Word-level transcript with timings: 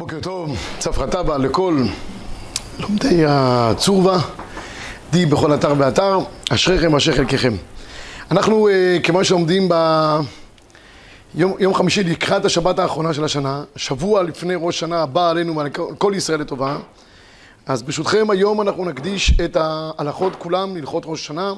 בוקר 0.00 0.20
טוב, 0.20 0.56
צפרא 0.78 1.06
טבא 1.06 1.36
לכל 1.36 1.84
לומדי 2.78 3.24
הצורבה, 3.28 4.18
די 5.10 5.26
בכל 5.26 5.54
אתר 5.54 5.74
ואתר, 5.78 6.18
אשריכם 6.50 6.96
אשר 6.96 7.12
חלקכם. 7.12 7.52
אנחנו, 8.30 8.68
אה, 8.68 8.98
כמו 9.02 9.24
שלומדים 9.24 9.68
ביום 11.34 11.74
חמישי 11.74 12.04
לקראת 12.04 12.44
השבת 12.44 12.78
האחרונה 12.78 13.14
של 13.14 13.24
השנה, 13.24 13.64
שבוע 13.76 14.22
לפני 14.22 14.54
ראש 14.56 14.80
שנה 14.80 15.02
הבא 15.02 15.30
עלינו 15.30 15.56
ועל 15.56 15.68
כל 15.98 16.12
ישראל 16.16 16.40
לטובה, 16.40 16.78
אז 17.66 17.82
ברשותכם 17.82 18.30
היום 18.30 18.60
אנחנו 18.60 18.84
נקדיש 18.84 19.40
את 19.44 19.56
ההלכות 19.60 20.36
כולם 20.36 20.76
להלכות 20.76 21.02
ראש 21.06 21.26
שנה, 21.26 21.52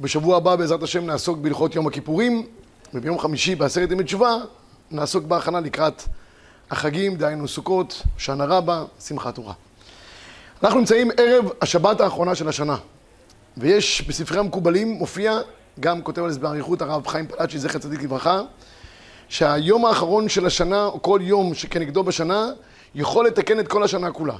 ובשבוע 0.00 0.36
הבא 0.36 0.56
בעזרת 0.56 0.82
השם 0.82 1.06
נעסוק 1.06 1.38
בהלכות 1.38 1.74
יום 1.74 1.86
הכיפורים, 1.86 2.46
וביום 2.94 3.18
חמישי 3.18 3.54
בעשרת 3.54 3.90
ימי 3.90 4.04
תשובה 4.04 4.34
נעסוק 4.90 5.24
בהכנה 5.24 5.60
לקראת 5.60 6.02
החגים, 6.72 7.16
דהיינו 7.16 7.48
סוכות, 7.48 8.02
שנה 8.18 8.44
רבה, 8.44 8.84
שמחת 9.00 9.34
תורה. 9.34 9.52
אנחנו 10.62 10.78
נמצאים 10.78 11.10
ערב 11.16 11.50
השבת 11.60 12.00
האחרונה 12.00 12.34
של 12.34 12.48
השנה, 12.48 12.76
ויש 13.56 14.02
בספרי 14.08 14.38
המקובלים, 14.38 14.88
מופיע, 14.88 15.38
גם 15.80 16.02
כותב 16.02 16.22
על 16.22 16.32
זה 16.32 16.40
באריכות 16.40 16.82
הרב 16.82 17.06
חיים 17.06 17.26
פלאצ'י, 17.26 17.58
זכר 17.58 17.78
צדיק 17.78 18.02
לברכה, 18.02 18.40
שהיום 19.28 19.86
האחרון 19.86 20.28
של 20.28 20.46
השנה, 20.46 20.84
או 20.84 21.02
כל 21.02 21.20
יום 21.22 21.54
שכנגדו 21.54 22.02
בשנה, 22.02 22.46
יכול 22.94 23.26
לתקן 23.26 23.60
את 23.60 23.68
כל 23.68 23.82
השנה 23.82 24.10
כולה. 24.10 24.36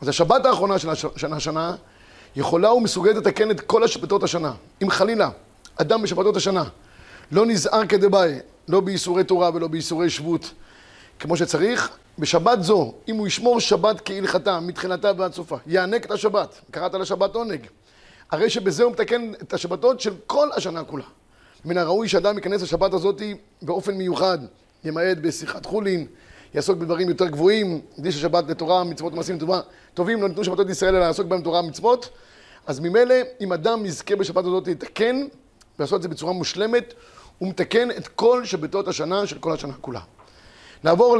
אז 0.00 0.08
השבת 0.08 0.46
האחרונה 0.46 0.78
של 0.78 0.90
השנה, 0.90 1.36
השנה 1.36 1.74
יכולה 2.36 2.72
ומסוגלת 2.72 3.16
לתקן 3.16 3.50
את 3.50 3.60
כל 3.60 3.84
השבתות 3.84 4.22
השנה. 4.22 4.52
אם 4.82 4.90
חלילה 4.90 5.30
אדם 5.76 6.02
בשבתות 6.02 6.36
השנה 6.36 6.64
לא 7.32 7.46
נזהר 7.46 7.86
כדבעי, 7.86 8.34
לא 8.68 8.80
בייסורי 8.80 9.24
תורה 9.24 9.50
ולא 9.54 9.68
בייסורי 9.68 10.10
שבות, 10.10 10.52
כמו 11.22 11.36
שצריך, 11.36 11.90
בשבת 12.18 12.62
זו, 12.62 12.94
אם 13.08 13.16
הוא 13.16 13.26
ישמור 13.26 13.60
שבת 13.60 14.00
כהלכתה, 14.04 14.60
מתחילתה 14.60 15.12
ועד 15.16 15.32
סופה, 15.32 15.56
יענק 15.66 16.06
את 16.06 16.10
השבת, 16.10 16.60
קראת 16.70 16.94
לשבת 16.94 17.34
עונג, 17.34 17.66
הרי 18.30 18.50
שבזה 18.50 18.82
הוא 18.82 18.92
מתקן 18.92 19.32
את 19.42 19.52
השבתות 19.52 20.00
של 20.00 20.14
כל 20.26 20.48
השנה 20.56 20.84
כולה. 20.84 21.04
מן 21.64 21.78
הראוי 21.78 22.08
שאדם 22.08 22.36
ייכנס 22.36 22.62
לשבת 22.62 22.92
הזאת 22.92 23.22
באופן 23.62 23.94
מיוחד, 23.94 24.38
ימעט 24.84 25.16
בשיחת 25.20 25.66
חולין, 25.66 26.06
יעסוק 26.54 26.78
בדברים 26.78 27.08
יותר 27.08 27.26
גבוהים, 27.26 27.80
הקדיש 27.92 28.16
השבת 28.16 28.44
לתורה, 28.48 28.84
מצוות 28.84 29.12
מעשים 29.12 29.38
טובה, 29.38 29.60
טובים, 29.94 30.22
לא 30.22 30.28
ניתנו 30.28 30.44
שבתות 30.44 30.70
ישראל 30.70 30.96
אלא 30.96 31.06
לעסוק 31.06 31.26
בהם 31.26 31.42
תורה 31.42 31.60
ומצוות, 31.60 32.08
אז 32.66 32.80
ממילא, 32.80 33.14
אם 33.40 33.52
אדם 33.52 33.86
יזכה 33.86 34.16
בשבת 34.16 34.44
הזאת 34.44 34.68
לתקן, 34.68 35.26
ולעשות 35.78 35.96
את 35.96 36.02
זה 36.02 36.08
בצורה 36.08 36.32
מושלמת, 36.32 36.94
הוא 37.38 37.48
מתקן 37.48 37.90
את 37.90 38.08
כל 38.08 38.44
שבתות 38.44 38.88
השנה 38.88 39.26
של 39.26 39.38
כל 39.38 39.52
השנה 39.52 39.72
כולה. 39.80 40.00
נעבור 40.84 41.16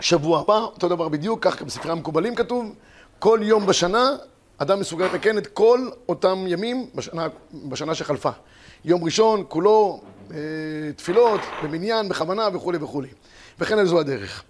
לשבוע 0.00 0.40
הבא, 0.40 0.58
אותו 0.58 0.88
דבר 0.88 1.08
בדיוק, 1.08 1.44
כך 1.44 1.62
בספרי 1.62 1.92
המקובלים 1.92 2.34
כתוב, 2.34 2.74
כל 3.18 3.40
יום 3.42 3.66
בשנה 3.66 4.10
אדם 4.58 4.80
מסוגל 4.80 5.04
לתקן 5.04 5.38
את 5.38 5.46
כל 5.46 5.88
אותם 6.08 6.44
ימים 6.48 6.86
בשנה, 6.94 7.26
בשנה 7.68 7.94
שחלפה. 7.94 8.30
יום 8.84 9.04
ראשון, 9.04 9.44
כולו 9.48 10.00
אה, 10.30 10.36
תפילות, 10.96 11.40
במניין, 11.62 12.08
בכוונה 12.08 12.48
וכולי 12.52 12.78
וכולי. 12.80 13.08
וכן 13.58 13.78
על 13.78 13.86
זו 13.86 14.00
הדרך. 14.00 14.42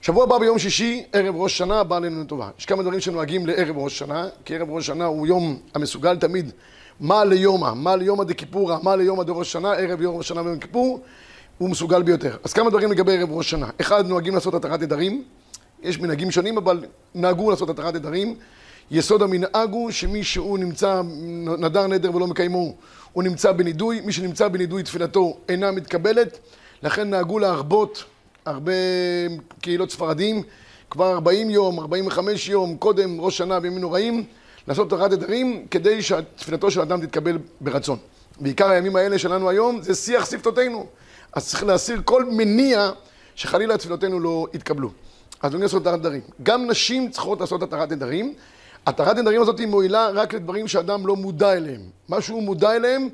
שבוע 0.00 0.24
הבא 0.24 0.38
ביום 0.38 0.58
שישי, 0.58 1.04
ערב 1.12 1.36
ראש 1.36 1.58
שנה, 1.58 1.84
בא 1.84 1.96
עלינו 1.96 2.22
לטובה. 2.22 2.48
יש 2.58 2.66
כמה 2.66 2.82
דברים 2.82 3.00
שנוהגים 3.00 3.46
לערב 3.46 3.78
ראש 3.78 3.98
שנה, 3.98 4.28
כי 4.44 4.56
ערב 4.56 4.70
ראש 4.70 4.86
שנה 4.86 5.04
הוא 5.04 5.26
יום 5.26 5.58
המסוגל 5.74 6.16
תמיד 6.16 6.50
מה 7.00 7.24
ליומא, 7.24 7.74
מה 7.74 7.96
ליומא 7.96 8.24
דקיפורא, 8.24 8.76
מה 8.82 8.96
ליומא 8.96 9.24
דראש 9.24 9.52
שנה, 9.52 9.72
ערב 9.72 10.00
יום 10.00 10.16
ראש 10.16 10.28
שנה 10.28 10.42
ויום 10.42 10.58
כיפור. 10.58 11.00
הוא 11.60 11.70
מסוגל 11.70 12.02
ביותר. 12.02 12.36
אז 12.44 12.52
כמה 12.52 12.70
דברים 12.70 12.90
לגבי 12.92 13.16
ערב 13.16 13.32
ראש 13.32 13.50
שנה. 13.50 13.70
אחד, 13.80 14.06
נוהגים 14.06 14.34
לעשות 14.34 14.54
התרת 14.54 14.82
עדרים. 14.82 15.24
יש 15.82 16.00
מנהגים 16.00 16.30
שונים, 16.30 16.58
אבל 16.58 16.84
נהגו 17.14 17.50
לעשות 17.50 17.70
התרת 17.70 17.94
עדרים. 17.94 18.34
יסוד 18.90 19.22
המנהג 19.22 19.70
הוא 19.70 19.90
שמי 19.90 20.24
שהוא 20.24 20.58
נמצא, 20.58 21.02
נדר 21.58 21.86
נדר 21.86 22.16
ולא 22.16 22.26
מקיימו, 22.26 22.74
הוא 23.12 23.22
נמצא 23.22 23.52
בנידוי. 23.52 24.00
מי 24.00 24.12
שנמצא 24.12 24.48
בנידוי, 24.48 24.82
תפילתו 24.82 25.38
אינה 25.48 25.70
מתקבלת. 25.70 26.38
לכן 26.82 27.10
נהגו 27.10 27.38
להרבות 27.38 28.04
הרבה 28.46 28.72
קהילות 29.60 29.90
ספרדים, 29.90 30.42
כבר 30.90 31.12
40 31.12 31.50
יום, 31.50 31.80
45 31.80 32.48
יום, 32.48 32.76
קודם 32.76 33.20
ראש 33.20 33.38
שנה 33.38 33.60
בימים 33.60 33.78
נוראים, 33.78 34.24
לעשות 34.68 34.92
התרת 34.92 35.12
עדרים, 35.12 35.66
כדי 35.70 36.02
שתפילתו 36.02 36.70
של 36.70 36.80
אדם 36.80 37.06
תתקבל 37.06 37.38
ברצון. 37.60 37.98
בעיקר 38.40 38.70
הימים 38.70 38.96
האלה 38.96 39.18
שלנו 39.18 39.48
היום, 39.48 39.82
זה 39.82 39.94
שיח 39.94 40.30
שפתותינו. 40.30 40.86
אז 41.32 41.48
צריך 41.48 41.64
להסיר 41.64 42.00
כל 42.04 42.24
מניע 42.24 42.90
שחלילה 43.34 43.78
תפילותינו 43.78 44.20
לא 44.20 44.46
יתקבלו. 44.54 44.90
אז 45.42 45.50
אדוני 45.50 45.62
לעשות 45.62 45.86
התרת 45.86 45.98
נדרים. 45.98 46.20
גם 46.42 46.66
נשים 46.66 47.10
צריכות 47.10 47.40
לעשות 47.40 47.62
התרת 47.62 47.92
נדרים. 47.92 48.34
התרת 48.86 49.16
נדרים 49.16 49.42
הזאת 49.42 49.58
היא 49.58 49.66
מועילה 49.66 50.08
רק 50.08 50.34
לדברים 50.34 50.68
שאדם 50.68 51.06
לא 51.06 51.16
מודע 51.16 51.52
אליהם. 51.52 51.80
מה 52.08 52.20
שהוא 52.20 52.42
מודע 52.42 52.76
אליהם, 52.76 53.08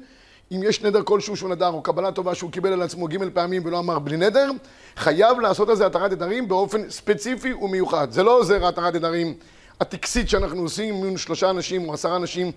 אם 0.53 0.61
יש 0.63 0.83
נדר 0.83 1.03
כלשהו 1.03 1.37
שהוא 1.37 1.51
נדר, 1.51 1.69
או 1.69 1.83
קבלה 1.83 2.13
טובה 2.13 2.35
שהוא 2.35 2.51
קיבל 2.51 2.73
על 2.73 2.83
עצמו 2.83 3.09
ג' 3.09 3.29
פעמים 3.35 3.63
ולא 3.65 3.79
אמר 3.79 3.99
בלי 3.99 4.17
נדר, 4.17 4.51
חייב 4.97 5.41
לעשות 5.41 5.69
על 5.69 5.77
זה 5.77 5.87
התרת 5.87 6.13
נדרים 6.13 6.49
באופן 6.49 6.91
ספציפי 6.91 7.53
ומיוחד. 7.53 8.11
זה 8.11 8.23
לא 8.23 8.39
עוזר 8.39 8.67
התרת 8.67 8.95
נדרים 8.95 9.35
הטקסית 9.81 10.29
שאנחנו 10.29 10.63
עושים 10.63 10.95
מול 10.95 11.17
שלושה 11.17 11.51
אנשים 11.51 11.89
או 11.89 11.95
עשרה 11.95 12.17
אנשים 12.17 12.53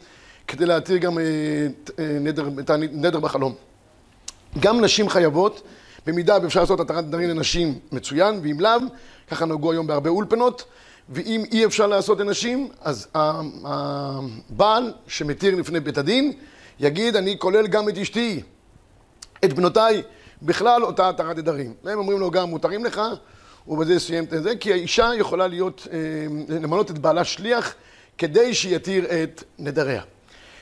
כדי 0.47 0.66
להתיר 0.66 0.97
גם 0.97 1.20
אה, 1.20 1.24
אה, 2.00 2.18
נדר, 2.20 2.50
את 2.59 2.70
הנדר 2.70 3.20
בחלום. 3.20 3.69
גם 4.59 4.81
נשים 4.81 5.09
חייבות, 5.09 5.61
במידה 6.05 6.37
ואפשר 6.43 6.59
לעשות 6.59 6.79
התרת 6.79 7.05
נדרים 7.05 7.29
לנשים 7.29 7.79
מצוין, 7.91 8.39
ואם 8.43 8.59
לאו, 8.59 8.79
ככה 9.27 9.45
נהגו 9.45 9.71
היום 9.71 9.87
בהרבה 9.87 10.09
אולפנות, 10.09 10.65
ואם 11.09 11.43
אי 11.51 11.65
אפשר 11.65 11.87
לעשות 11.87 12.19
לנשים, 12.19 12.69
אז 12.81 13.07
הבעל 13.63 14.93
שמתיר 15.07 15.55
לפני 15.55 15.79
בית 15.79 15.97
הדין, 15.97 16.33
יגיד, 16.79 17.15
אני 17.15 17.39
כולל 17.39 17.67
גם 17.67 17.89
את 17.89 17.97
אשתי, 17.97 18.41
את 19.45 19.53
בנותיי, 19.53 20.01
בכלל 20.41 20.83
אותה 20.83 21.09
התרת 21.09 21.37
נדרים. 21.37 21.73
והם 21.83 21.99
אומרים 21.99 22.19
לו 22.19 22.31
גם, 22.31 22.49
מותרים 22.49 22.85
לך, 22.85 23.01
ובזה 23.67 23.99
סיים 23.99 24.23
את 24.23 24.43
זה, 24.43 24.55
כי 24.55 24.73
האישה 24.73 25.11
יכולה 25.17 25.47
להיות, 25.47 25.87
אה, 25.91 25.97
למנות 26.61 26.91
את 26.91 26.97
בעלה 26.97 27.23
שליח, 27.23 27.75
כדי 28.17 28.53
שיתיר 28.53 29.05
את 29.05 29.43
נדריה. 29.59 30.01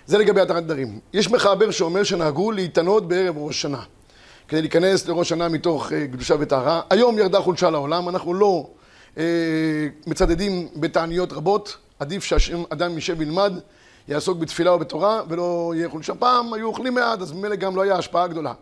זה 0.08 0.18
לגבי 0.18 0.42
התרת 0.42 0.64
נדרים. 0.64 1.00
יש 1.14 1.32
מחבר 1.32 1.72
שאומר 1.72 2.04
שנהגו 2.04 2.52
להתענות 2.52 3.08
בערב 3.08 3.38
ראש 3.38 3.62
שנה. 3.62 3.82
כדי 4.48 4.62
להיכנס 4.62 5.08
לראש 5.08 5.30
שנה 5.30 5.50
מתוך 5.50 5.88
uh, 5.88 6.14
קדושה 6.14 6.36
וטהרה. 6.40 6.82
היום 6.90 7.18
ירדה 7.18 7.40
חולשה 7.40 7.70
לעולם, 7.70 8.10
אנחנו 8.10 8.34
לא 8.34 8.68
uh, 9.16 9.18
מצדדים 10.08 10.68
בתעניות 10.76 11.34
רבות. 11.34 11.78
עדיף 12.00 12.24
שאדם 12.24 12.96
יישב 12.96 13.16
וילמד, 13.18 13.54
יעסוק 14.08 14.38
בתפילה 14.38 14.74
ובתורה, 14.74 15.22
ולא 15.30 15.74
יהיה 15.76 15.90
חולשה. 15.90 16.16
פעם 16.16 16.54
היו 16.54 16.68
אוכלים 16.68 16.94
מעט, 16.94 17.22
אז 17.22 17.32
ממילא 17.32 17.56
גם 17.56 17.76
לא 17.76 17.82
היה 17.82 17.96
השפעה 17.96 18.28
גדולה. 18.28 18.54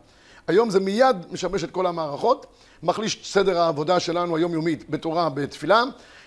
היום 0.47 0.69
זה 0.69 0.79
מיד 0.79 1.17
משמש 1.31 1.63
את 1.63 1.71
כל 1.71 1.85
המערכות, 1.87 2.45
מחליש 2.83 3.19
סדר 3.23 3.61
העבודה 3.61 3.99
שלנו 3.99 4.37
היומיומית 4.37 4.89
בתורה, 4.89 5.29
בתפילה. 5.29 5.83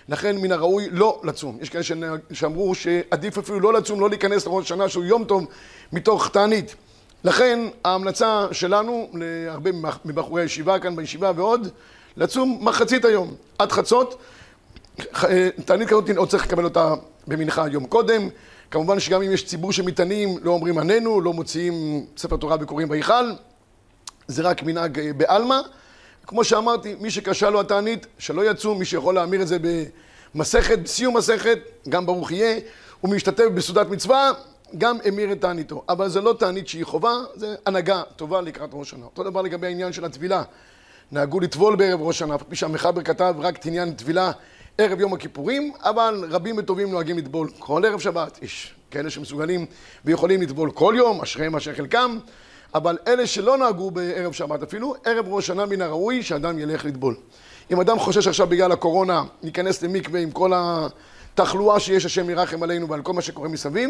לכן 0.09 0.37
מן 0.37 0.51
הראוי 0.51 0.87
לא 0.91 1.21
לצום. 1.23 1.57
יש 1.61 1.69
כאלה 1.69 1.83
שאמרו 2.31 2.75
שעדיף 2.75 3.37
אפילו 3.37 3.59
לא 3.59 3.73
לצום, 3.73 3.99
לא 3.99 4.09
להיכנס 4.09 4.45
לראש 4.45 4.69
שנה 4.69 4.89
שהוא 4.89 5.05
יום 5.05 5.23
טוב 5.23 5.45
מתוך 5.93 6.29
תענית. 6.29 6.75
לכן 7.23 7.59
ההמלצה 7.85 8.47
שלנו 8.51 9.09
להרבה 9.13 9.69
מבחורי 10.05 10.41
הישיבה 10.41 10.79
כאן 10.79 10.95
בישיבה 10.95 11.31
ועוד, 11.35 11.67
לצום 12.17 12.57
מחצית 12.61 13.05
היום, 13.05 13.33
עד 13.59 13.71
חצות. 13.71 14.17
תענית 15.65 15.87
כזאת 15.87 16.09
עוד 16.17 16.29
צריך 16.29 16.45
לקבל 16.45 16.63
אותה 16.63 16.93
במנחה 17.27 17.67
יום 17.67 17.85
קודם. 17.85 18.29
כמובן 18.71 18.99
שגם 18.99 19.21
אם 19.21 19.31
יש 19.31 19.45
ציבור 19.45 19.73
שמתענים, 19.73 20.37
לא 20.41 20.51
אומרים 20.51 20.77
עננו, 20.77 21.21
לא 21.21 21.33
מוציאים 21.33 22.05
ספר 22.17 22.37
תורה 22.37 22.57
וקוראים 22.61 22.87
בהיכל. 22.87 23.31
זה 24.27 24.41
רק 24.41 24.63
מנהג 24.63 24.99
בעלמא. 25.17 25.59
כמו 26.29 26.43
שאמרתי, 26.43 26.95
מי 26.99 27.11
שקשה 27.11 27.49
לו 27.49 27.59
התענית, 27.59 28.07
שלא 28.17 28.51
יצום, 28.51 28.79
מי 28.79 28.85
שיכול 28.85 29.15
להמיר 29.15 29.41
את 29.41 29.47
זה 29.47 29.57
במסכת, 30.35 30.79
בסיום 30.79 31.17
מסכת, 31.17 31.59
גם 31.89 32.05
ברוך 32.05 32.31
יהיה, 32.31 32.59
ומי 33.03 33.15
משתתף 33.15 33.45
בסעודת 33.53 33.87
מצווה, 33.87 34.31
גם 34.77 34.97
המיר 35.05 35.31
את 35.31 35.41
תעניתו. 35.41 35.83
אבל 35.89 36.09
זה 36.09 36.21
לא 36.21 36.35
תענית 36.39 36.67
שהיא 36.67 36.85
חובה, 36.85 37.13
זה 37.35 37.55
הנהגה 37.65 38.01
טובה 38.15 38.41
לקראת 38.41 38.69
ראש 38.73 38.87
השנה. 38.87 39.05
אותו 39.05 39.23
דבר 39.23 39.41
לגבי 39.41 39.67
העניין 39.67 39.93
של 39.93 40.05
הטבילה. 40.05 40.43
נהגו 41.11 41.39
לטבול 41.39 41.75
בערב 41.75 42.01
ראש 42.01 42.15
השנה, 42.15 42.37
כפי 42.37 42.55
שהמחבר 42.55 43.01
כתב 43.01 43.35
רק 43.39 43.57
את 43.59 43.65
עניין 43.65 43.93
טבילה 43.93 44.31
ערב 44.77 44.99
יום 44.99 45.13
הכיפורים, 45.13 45.73
אבל 45.83 46.25
רבים 46.29 46.57
וטובים 46.57 46.91
נוהגים 46.91 47.17
לטבול 47.17 47.49
כל 47.59 47.85
ערב 47.85 47.99
שבת. 47.99 48.39
יש 48.41 48.73
כאלה 48.91 49.09
שמסוגלים 49.09 49.65
ויכולים 50.05 50.41
לטבול 50.41 50.71
כל 50.71 50.93
יום, 50.97 51.21
אשריהם 51.21 51.55
אשר 51.55 51.75
חלקם. 51.75 52.17
אבל 52.75 52.97
אלה 53.07 53.27
שלא 53.27 53.57
נהגו 53.57 53.91
בערב 53.91 54.31
שבת 54.31 54.63
אפילו, 54.63 54.95
ערב 55.05 55.25
ראש 55.29 55.47
שנה 55.47 55.65
מן 55.65 55.81
הראוי 55.81 56.23
שאדם 56.23 56.59
ילך 56.59 56.85
לטבול. 56.85 57.15
אם 57.71 57.79
אדם 57.79 57.99
חושש 57.99 58.27
עכשיו 58.27 58.47
בגלל 58.47 58.71
הקורונה, 58.71 59.23
ייכנס 59.43 59.81
למקווה 59.81 60.19
עם 60.19 60.31
כל 60.31 60.51
התחלואה 60.55 61.79
שיש 61.79 62.05
השם 62.05 62.29
ירחם 62.29 62.63
עלינו 62.63 62.89
ועל 62.89 63.01
כל 63.01 63.13
מה 63.13 63.21
שקורה 63.21 63.49
מסביב, 63.49 63.89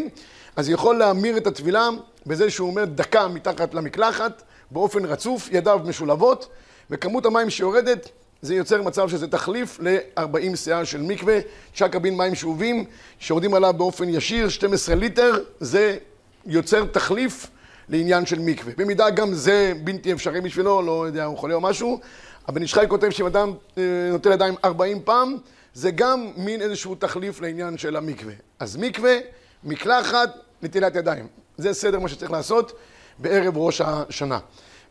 אז 0.55 0.69
יכול 0.69 0.95
להמיר 0.95 1.37
את 1.37 1.47
הטבילה 1.47 1.89
בזה 2.25 2.49
שהוא 2.49 2.69
אומר 2.69 2.85
דקה 2.85 3.27
מתחת 3.27 3.73
למקלחת, 3.73 4.43
באופן 4.71 5.05
רצוף, 5.05 5.49
ידיו 5.51 5.79
משולבות, 5.85 6.47
וכמות 6.89 7.25
המים 7.25 7.49
שיורדת 7.49 8.09
זה 8.41 8.55
יוצר 8.55 8.81
מצב 8.81 9.09
שזה 9.09 9.27
תחליף 9.27 9.79
ל-40 9.81 10.55
שאה 10.55 10.85
של 10.85 11.01
מקווה, 11.01 11.39
תשעה 11.73 11.89
קבין 11.89 12.17
מים 12.17 12.35
שאובים, 12.35 12.85
שיורדים 13.19 13.53
עליו 13.53 13.73
באופן 13.73 14.09
ישיר, 14.09 14.49
12 14.49 14.95
ליטר, 14.95 15.43
זה 15.59 15.97
יוצר 16.45 16.85
תחליף 16.85 17.47
לעניין 17.89 18.25
של 18.25 18.39
מקווה. 18.39 18.73
במידה 18.77 19.09
גם 19.09 19.33
זה 19.33 19.73
בלתי 19.83 20.13
אפשרי 20.13 20.41
בשבילו, 20.41 20.81
לא 20.81 21.07
יודע, 21.07 21.25
הוא 21.25 21.37
חולה 21.37 21.53
או 21.53 21.61
משהו, 21.61 21.99
הבן 22.47 22.61
איש 22.61 22.73
חי 22.73 22.85
כותב 22.87 23.09
שאם 23.09 23.25
אדם 23.25 23.53
אה, 23.77 23.83
נוטל 24.11 24.31
ידיים 24.31 24.55
40 24.65 25.01
פעם, 25.03 25.37
זה 25.73 25.91
גם 25.91 26.31
מין 26.37 26.61
איזשהו 26.61 26.95
תחליף 26.95 27.41
לעניין 27.41 27.77
של 27.77 27.95
המקווה. 27.95 28.33
אז 28.59 28.77
מקווה, 28.77 29.17
מקלחת, 29.63 30.29
נטילת 30.61 30.95
ידיים. 30.95 31.27
זה 31.57 31.73
סדר 31.73 31.99
מה 31.99 32.09
שצריך 32.09 32.31
לעשות 32.31 32.71
בערב 33.19 33.57
ראש 33.57 33.81
השנה. 33.81 34.39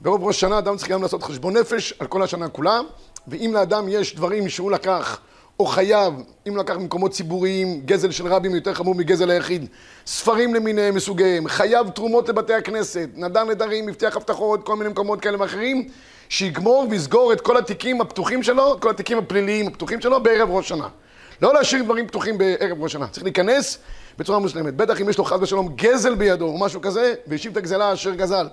בערב 0.00 0.24
ראש 0.24 0.36
השנה 0.36 0.58
אדם 0.58 0.76
צריך 0.76 0.90
גם 0.90 1.02
לעשות 1.02 1.22
חשבון 1.22 1.56
נפש 1.56 1.94
על 1.98 2.06
כל 2.06 2.22
השנה 2.22 2.48
כולה, 2.48 2.80
ואם 3.28 3.50
לאדם 3.54 3.88
יש 3.88 4.16
דברים 4.16 4.48
שהוא 4.48 4.70
לקח 4.70 5.20
או 5.60 5.66
חייב, 5.66 6.14
אם 6.48 6.56
לקח 6.56 6.76
ממקומות 6.76 7.12
ציבוריים, 7.12 7.80
גזל 7.84 8.10
של 8.10 8.26
רבים 8.26 8.54
יותר 8.54 8.74
חמור 8.74 8.94
מגזל 8.94 9.30
היחיד, 9.30 9.66
ספרים 10.06 10.54
למיניהם 10.54 10.94
מסוגיהם, 10.94 11.48
חייב 11.48 11.88
תרומות 11.88 12.28
לבתי 12.28 12.54
הכנסת, 12.54 13.08
נדר 13.16 13.44
נדרים, 13.44 13.86
מבטיח 13.86 14.16
הבטחות, 14.16 14.66
כל 14.66 14.76
מיני 14.76 14.90
מקומות 14.90 15.20
כאלה 15.20 15.40
ואחרים, 15.40 15.88
שיגמור 16.28 16.86
ויסגור 16.90 17.32
את 17.32 17.40
כל 17.40 17.56
התיקים 17.56 18.00
הפתוחים 18.00 18.42
שלו, 18.42 18.76
כל 18.80 18.90
התיקים 18.90 19.18
הפליליים 19.18 19.66
הפתוחים 19.66 20.00
שלו 20.00 20.22
בערב 20.22 20.50
ראש 20.50 20.68
שנה. 20.68 20.88
לא 21.42 21.54
להשאיר 21.54 21.82
דברים 21.82 22.06
פתוחים 22.06 22.38
בערב 22.38 22.82
ראש 22.82 22.92
שנה, 22.92 23.08
צריך 23.08 23.24
להיכנס 23.24 23.78
בצורה 24.18 24.38
מוסלמת. 24.38 24.74
בטח 24.74 25.00
אם 25.00 25.08
יש 25.08 25.18
לו 25.18 25.24
חס 25.24 25.38
ושלום 25.40 25.68
גזל 25.76 26.14
בידו 26.14 26.46
או 26.46 26.58
משהו 26.58 26.80
כזה, 26.80 27.14
והשיב 27.26 27.52
את 27.52 27.56
הגזלה 27.56 27.92
אשר 27.92 28.14
גזל. 28.14 28.48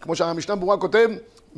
כמו 0.00 0.16
שהמשנה 0.16 0.54
ברורה 0.56 0.76
כותב, 0.76 1.08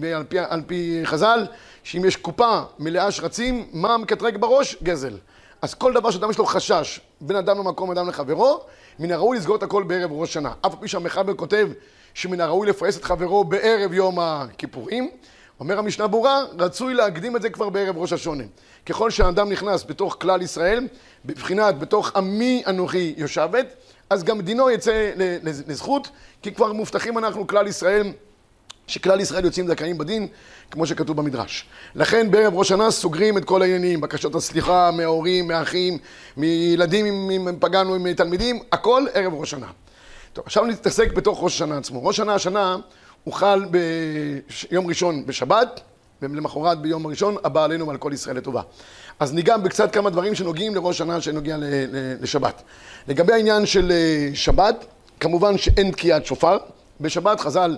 על 0.03 0.25
פי, 0.29 0.39
פי 0.67 1.01
חז"ל, 1.05 1.47
שאם 1.87 2.05
יש 2.05 2.17
קופה 2.17 2.61
מלאה 2.79 3.11
שרצים, 3.11 3.67
מה 3.73 3.97
מקטרג 3.97 4.37
בראש? 4.37 4.77
גזל. 4.83 5.19
אז 5.63 5.75
כל 5.75 5.93
דבר 5.93 6.11
שאדם 6.11 6.31
יש 6.31 6.39
לו 6.39 6.47
חשש, 6.47 7.01
בין 7.21 7.37
אדם 7.37 7.59
למקום, 7.59 7.91
אדם 7.91 8.09
לחברו, 8.09 8.61
מן 8.99 9.13
הראוי 9.13 9.37
לסגור 9.37 9.57
את 9.57 9.63
הכל 9.63 9.83
בערב 9.83 10.13
ראש 10.13 10.33
שנה. 10.33 10.53
אף 10.67 10.73
על 10.73 10.81
פי 10.81 10.89
שהמחבר 10.89 11.35
כותב 11.35 11.69
שמן 12.15 12.41
הראוי 12.41 12.67
לפרס 12.67 12.99
את 12.99 13.05
חברו 13.05 13.45
בערב 13.45 13.93
יום 13.93 14.19
הכיפורים, 14.19 15.11
אומר 15.61 15.79
המשנה 15.79 16.07
ברורה, 16.07 16.45
רצוי 16.59 16.95
להקדים 16.95 17.37
את 17.37 17.43
זה 17.43 17.51
כבר 17.51 17.69
בערב 17.69 17.99
ראש 17.99 18.13
השונה. 18.13 18.45
ככל 18.87 19.11
שהאדם 19.11 19.49
נכנס 19.49 19.85
בתוך 19.85 20.17
כלל 20.21 20.43
ישראל, 20.43 20.89
בבחינת 21.25 21.79
בתוך 21.79 22.17
עמי 22.17 22.63
אנוכי 22.67 23.15
יושבת, 23.17 23.67
אז 24.11 24.25
גם 24.25 24.41
דינו 24.41 24.71
יצא 24.71 25.11
לזכות, 25.67 26.09
כי 26.43 26.55
כבר 26.55 26.73
מובטחים 26.73 27.19
אנחנו 27.19 27.47
כלל 27.47 27.67
ישראל 27.67 28.13
שכלל 28.87 29.21
ישראל 29.21 29.45
יוצאים 29.45 29.67
זכאים 29.69 29.99
בדין, 29.99 30.29
כמו 30.71 30.87
שכתוב 30.87 31.17
במדרש. 31.17 31.67
לכן 31.95 32.31
בערב 32.31 32.55
ראש 32.55 32.69
שנה 32.69 32.91
סוגרים 32.91 33.39
את 33.39 33.45
כל 33.45 33.63
העניינים, 33.63 34.01
בקשות 34.01 34.35
הסליחה 34.35 34.91
מההורים, 34.91 35.49
מהאחים, 35.49 35.99
מילדים 36.37 37.31
אם 37.31 37.49
פגענו 37.61 37.95
עם 37.95 38.13
תלמידים, 38.13 38.59
הכל 38.73 39.07
ערב 39.15 39.35
ראש 39.35 39.51
שנה. 39.51 39.67
טוב, 40.33 40.45
עכשיו 40.47 40.65
נתעסק 40.65 41.13
בתוך 41.13 41.39
ראש 41.43 41.55
השנה 41.55 41.79
עצמו. 41.79 42.07
ראש 42.07 42.17
שנה 42.17 42.35
השנה 42.35 42.77
הוא 43.25 43.35
חל 43.35 43.65
ביום 44.71 44.87
ראשון 44.87 45.27
בשבת, 45.27 45.81
ולמחרת 46.23 46.81
ביום 46.81 47.07
הראשון 47.07 47.37
הבא 47.45 47.65
עלינו 47.65 47.87
ועל 47.87 47.97
כל 47.97 48.11
ישראל 48.15 48.37
לטובה. 48.37 48.63
אז 49.21 49.35
ניגע 49.35 49.57
בקצת 49.57 49.93
כמה 49.93 50.11
דברים 50.11 50.35
שנוגעים 50.35 50.75
לראש 50.75 50.99
שנה 50.99 51.21
שנוגע 51.21 51.57
לשבת. 52.21 52.63
לגבי 53.09 53.33
העניין 53.33 53.67
של 53.67 53.93
אה, 53.93 54.31
שבת, 54.35 54.87
כמובן 55.21 55.59
שאין 55.59 55.91
תקיעת 55.91 56.27
שופר. 56.27 56.59
בשבת 57.01 57.41
חז"ל 57.41 57.77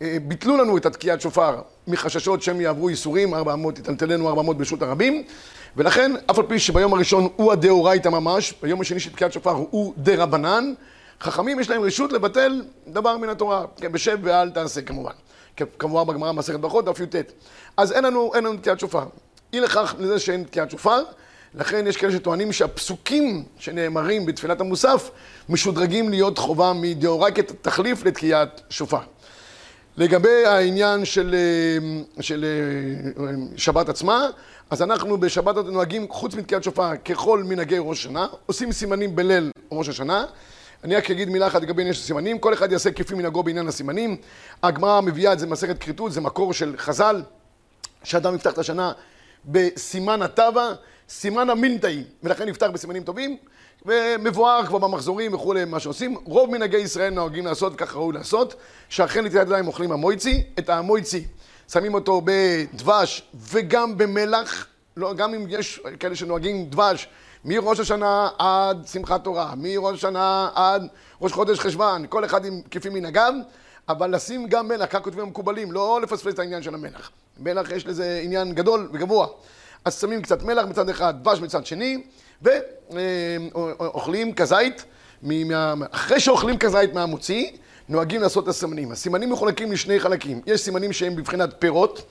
ביטלו 0.00 0.56
לנו 0.56 0.76
את 0.76 0.86
התקיעת 0.86 1.20
שופר 1.20 1.60
מחששות 1.86 2.42
שהם 2.42 2.60
יעברו 2.60 2.88
ארבע 3.34 3.52
אמות, 3.52 3.78
יטלטלנו 3.78 4.28
ארבע 4.28 4.40
אמות 4.40 4.58
ברשות 4.58 4.82
הרבים, 4.82 5.24
ולכן, 5.76 6.12
אף 6.30 6.38
על 6.38 6.46
פי 6.46 6.58
שביום 6.58 6.94
הראשון 6.94 7.28
הוא 7.36 7.52
הדאורייתא 7.52 8.08
ממש, 8.08 8.54
ביום 8.62 8.80
השני 8.80 9.00
של 9.00 9.12
תקיעת 9.12 9.32
שופר 9.32 9.50
הוא 9.50 9.94
דרבנן, 9.96 10.72
חכמים 11.20 11.60
יש 11.60 11.70
להם 11.70 11.82
רשות 11.82 12.12
לבטל 12.12 12.62
דבר 12.88 13.16
מן 13.16 13.28
התורה, 13.28 13.64
כן, 13.76 13.92
בשב 13.92 14.18
ואל 14.22 14.50
תעשה 14.50 14.82
כמובן. 14.82 15.12
כמובן 15.78 16.12
בגמרא 16.12 16.32
מסכת 16.32 16.60
ברכות, 16.60 16.84
דף 16.84 17.00
י"ט. 17.00 17.16
אז 17.76 17.92
אין 17.92 18.04
לנו, 18.04 18.34
אין 18.34 18.44
לנו 18.44 18.56
תקיעת 18.56 18.80
שופר. 18.80 19.04
אי 19.52 19.60
לכך 19.60 19.94
לזה 19.98 20.18
שאין 20.18 20.44
תקיעת 20.44 20.70
שופר, 20.70 21.02
לכן 21.54 21.86
יש 21.86 21.96
כאלה 21.96 22.12
שטוענים 22.12 22.52
שהפסוקים 22.52 23.44
שנאמרים 23.58 24.26
בתפילת 24.26 24.60
המוסף 24.60 25.10
משודרגים 25.48 26.08
להיות 26.10 26.38
חובה 26.38 26.72
מדאורייתא 26.72 27.40
תחליף 27.62 28.04
לתקיעת 28.04 28.60
שופר. 28.70 29.00
לגבי 29.96 30.46
העניין 30.46 31.04
של, 31.04 31.34
אה, 31.34 32.22
של 32.22 32.44
אה, 32.44 33.30
שבת 33.56 33.88
עצמה, 33.88 34.28
אז 34.70 34.82
אנחנו 34.82 35.20
בשבת 35.20 35.56
נוהגים, 35.56 36.06
חוץ 36.08 36.34
מתקיעת 36.34 36.62
שופר, 36.62 36.96
ככל 36.96 37.42
מנהגי 37.42 37.76
ראש 37.78 37.98
השנה, 37.98 38.26
עושים 38.46 38.72
סימנים 38.72 39.16
בליל 39.16 39.50
ראש 39.72 39.88
השנה. 39.88 40.24
אני 40.84 40.96
רק 40.96 41.10
אגיד 41.10 41.28
מילה 41.28 41.46
אחת 41.46 41.62
לגבי 41.62 41.82
עניין 41.82 41.94
של 41.94 42.02
סימנים, 42.02 42.38
כל 42.38 42.54
אחד 42.54 42.72
יעשה 42.72 42.90
כפי 42.90 43.14
מנהגו 43.14 43.42
בעניין 43.42 43.68
הסימנים. 43.68 44.16
הגמרא 44.62 45.00
מביאה 45.00 45.32
את 45.32 45.38
זה 45.38 45.46
במסכת 45.46 45.78
כריתות, 45.78 46.12
זה 46.12 46.20
מקור 46.20 46.52
של 46.52 46.74
חז"ל, 46.78 47.22
שאדם 48.04 48.34
יפתח 48.34 48.52
את 48.52 48.58
השנה 48.58 48.92
בסימן 49.44 50.22
הטבע, 50.22 50.72
סימן 51.08 51.50
המינטאי, 51.50 52.04
ולכן 52.22 52.48
יפתח 52.48 52.66
בסימנים 52.72 53.02
טובים. 53.02 53.36
ומבואר 53.86 54.66
כבר 54.66 54.78
במחזורים 54.78 55.34
וכולי, 55.34 55.64
מה 55.64 55.80
שעושים. 55.80 56.16
רוב 56.24 56.50
מנהגי 56.50 56.76
ישראל 56.76 57.10
נוהגים 57.10 57.46
לעשות, 57.46 57.76
כך 57.76 57.96
ראוי 57.96 58.14
לעשות, 58.14 58.54
שאכן 58.88 59.24
נטילת 59.24 59.46
ידיים 59.46 59.66
אוכלים 59.66 59.92
המויצי. 59.92 60.42
את 60.58 60.70
המויצי 60.70 61.24
שמים 61.72 61.94
אותו 61.94 62.22
בדבש 62.24 63.22
וגם 63.34 63.98
במלח, 63.98 64.66
לא, 64.96 65.14
גם 65.14 65.34
אם 65.34 65.46
יש 65.48 65.80
כאלה 66.00 66.16
שנוהגים 66.16 66.66
דבש 66.70 67.08
מראש 67.44 67.80
השנה 67.80 68.28
עד 68.38 68.86
שמחת 68.92 69.24
תורה, 69.24 69.54
מראש 69.56 69.98
השנה 69.98 70.48
עד 70.54 70.88
ראש 71.20 71.32
חודש 71.32 71.60
חשוון, 71.60 72.06
כל 72.08 72.24
אחד 72.24 72.44
עם 72.44 72.60
כפי 72.70 72.88
מנהגיו, 72.88 73.34
אבל 73.88 74.14
לשים 74.14 74.48
גם 74.48 74.68
מלח, 74.68 74.86
כך 74.90 75.02
כותבים 75.02 75.24
המקובלים, 75.24 75.72
לא 75.72 76.00
לפספס 76.02 76.34
את 76.34 76.38
העניין 76.38 76.62
של 76.62 76.74
המלח. 76.74 77.10
מלח 77.40 77.70
יש 77.70 77.86
לזה 77.86 78.20
עניין 78.24 78.52
גדול 78.52 78.88
וגבוה. 78.92 79.26
אז 79.84 80.00
שמים 80.00 80.22
קצת 80.22 80.42
מלח 80.42 80.64
מצד 80.64 80.88
אחד, 80.88 81.14
דבש 81.22 81.40
מצד 81.40 81.66
שני, 81.66 82.02
ואוכלים 82.42 84.34
כזית, 84.34 84.84
אחרי 85.90 86.20
שאוכלים 86.20 86.58
כזית 86.58 86.94
מהמוציא, 86.94 87.50
נוהגים 87.88 88.20
לעשות 88.20 88.44
את 88.44 88.48
הסימנים. 88.48 88.92
הסימנים 88.92 89.30
מחולקים 89.30 89.72
לשני 89.72 90.00
חלקים. 90.00 90.40
יש 90.46 90.60
סימנים 90.60 90.92
שהם 90.92 91.16
בבחינת 91.16 91.54
פירות. 91.58 92.02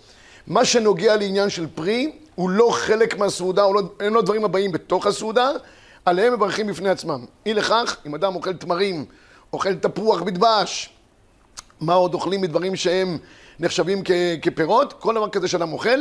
מה 0.48 0.66
שנוגע 0.66 1.16
לעניין 1.16 1.50
של 1.50 1.68
פרי, 1.76 2.12
הוא 2.36 2.50
לא 2.50 2.70
חלק 2.72 3.18
מהסעודה, 3.18 3.62
לא, 3.62 3.82
הם 4.00 4.14
לא 4.14 4.22
דברים 4.22 4.46
הבאים 4.46 4.72
בתוך 4.72 5.08
הסעודה, 5.08 5.52
עליהם 6.06 6.34
מברכים 6.34 6.68
בפני 6.68 6.90
עצמם. 6.90 7.26
אי 7.46 7.54
לכך, 7.54 7.98
אם 8.06 8.16
אדם 8.16 8.36
אוכל 8.36 8.54
תמרים, 8.54 9.06
אוכל 9.54 9.76
תפוח 9.76 10.22
בדבש, 10.22 10.90
מה 11.82 11.94
עוד 11.94 12.14
אוכלים 12.14 12.42
מדברים 12.42 12.76
שהם 12.76 13.18
נחשבים 13.60 14.04
כפירות, 14.42 14.94
כל 14.94 15.16
דבר 15.16 15.30
כזה 15.30 15.48
שאדם 15.48 15.74
אוכל, 15.74 16.00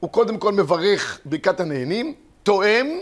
הוא 0.00 0.10
קודם 0.10 0.38
כל 0.38 0.52
מברך 0.52 1.20
ברכת 1.24 1.60
הנהנים, 1.60 2.14
תואם 2.42 2.98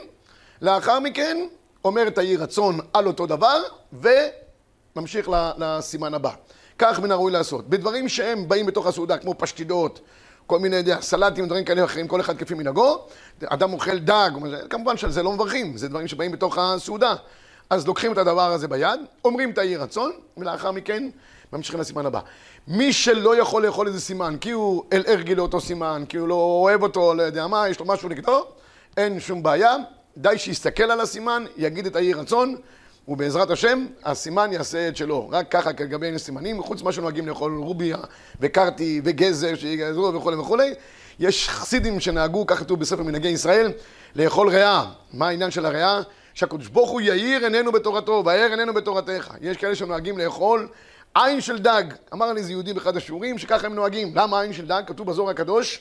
לאחר 0.62 1.00
מכן 1.00 1.46
אומר 1.84 2.08
את 2.08 2.18
היהי 2.18 2.36
רצון 2.36 2.78
על 2.92 3.06
אותו 3.06 3.26
דבר 3.26 3.62
וממשיך 3.92 5.28
לסימן 5.58 6.14
הבא. 6.14 6.30
כך 6.78 7.00
מן 7.00 7.10
הראוי 7.10 7.32
לעשות. 7.32 7.68
בדברים 7.68 8.08
שהם 8.08 8.48
באים 8.48 8.66
בתוך 8.66 8.86
הסעודה, 8.86 9.18
כמו 9.18 9.34
פשטידות, 9.38 10.00
כל 10.46 10.58
מיני 10.58 10.76
יודע, 10.76 11.00
סלטים, 11.00 11.46
דברים 11.46 11.64
כאלה 11.64 11.82
ואחרים, 11.82 12.08
כל 12.08 12.20
אחד 12.20 12.36
כפי 12.36 12.54
מנהגו, 12.54 12.98
אדם 13.44 13.72
אוכל 13.72 13.98
דג, 13.98 14.30
כמובן 14.70 14.96
שעל 14.96 15.10
זה 15.10 15.22
לא 15.22 15.32
מברכים, 15.32 15.76
זה 15.76 15.88
דברים 15.88 16.08
שבאים 16.08 16.32
בתוך 16.32 16.58
הסעודה. 16.58 17.14
אז 17.70 17.86
לוקחים 17.86 18.12
את 18.12 18.18
הדבר 18.18 18.52
הזה 18.52 18.68
ביד, 18.68 19.00
אומרים 19.24 19.50
את 19.50 19.58
היהי 19.58 19.76
רצון, 19.76 20.12
ולאחר 20.36 20.70
מכן 20.70 21.08
ממשיכים 21.52 21.80
לסימן 21.80 22.06
הבא. 22.06 22.20
מי 22.68 22.92
שלא 22.92 23.36
יכול 23.36 23.66
לאכול 23.66 23.86
איזה 23.86 24.00
סימן, 24.00 24.36
כי 24.40 24.50
הוא 24.50 24.84
אלרגי 24.92 25.34
לאותו 25.34 25.60
סימן, 25.60 26.04
כי 26.08 26.16
הוא 26.16 26.28
לא 26.28 26.34
אוהב 26.34 26.82
אותו, 26.82 27.14
לא 27.14 27.22
יודע 27.22 27.46
מה, 27.46 27.68
יש 27.68 27.80
לו 27.80 27.86
משהו 27.86 28.08
נגדו, 28.08 28.44
אין 28.96 29.20
שום 29.20 29.42
בעיה, 29.42 29.76
די 30.16 30.38
שיסתכל 30.38 30.82
על 30.82 31.00
הסימן, 31.00 31.44
יגיד 31.56 31.86
את 31.86 31.96
היהי 31.96 32.12
רצון, 32.12 32.56
ובעזרת 33.08 33.50
השם, 33.50 33.86
הסימן 34.04 34.52
יעשה 34.52 34.88
את 34.88 34.96
שלו. 34.96 35.28
רק 35.32 35.50
ככה 35.50 35.72
כגבי 35.72 36.18
סימנים, 36.18 36.62
חוץ 36.62 36.82
ממה 36.82 36.92
שנוהגים 36.92 37.28
לאכול 37.28 37.56
רוביה 37.56 37.96
וקרטי 38.40 39.00
וגזר 39.04 39.54
שיגזרו 39.54 40.14
וכולי 40.14 40.36
וכולי. 40.36 40.74
יש 41.18 41.48
חסידים 41.48 42.00
שנהגו, 42.00 42.46
כך 42.46 42.58
כתוב 42.58 42.80
בספר 42.80 43.02
מנהגי 43.02 43.28
ישראל, 43.28 43.72
לאכול 44.16 44.48
ריאה. 44.48 44.84
מה 45.12 45.28
העניין 45.28 45.50
של 45.50 45.66
הריאה? 45.66 46.00
שהקדוש 46.34 46.68
ברוך 46.68 46.90
הוא 46.90 47.00
יאיר 47.00 47.44
עינינו 47.44 47.72
בתורתו, 47.72 48.22
ויאר 48.26 48.50
עינינו 48.50 48.74
בתורתך. 48.74 49.34
יש 49.40 49.56
כאלה 49.56 49.74
שנוהגים 49.74 50.18
לאכול 50.18 50.68
עין 51.14 51.40
של 51.40 51.58
דג. 51.58 51.84
אמר 52.12 52.32
לי 52.32 52.40
איזה 52.40 52.52
יהודי 52.52 52.72
באחד 52.72 52.96
השיעורים 52.96 53.38
שככה 53.38 53.66
הם 53.66 53.74
נוהגים. 53.74 54.12
למה 54.14 54.40
עין 54.40 54.52
של 54.52 54.66
דג? 54.66 54.82
כתוב 54.86 55.06
בזוהר 55.06 55.30
הקדוש 55.30 55.80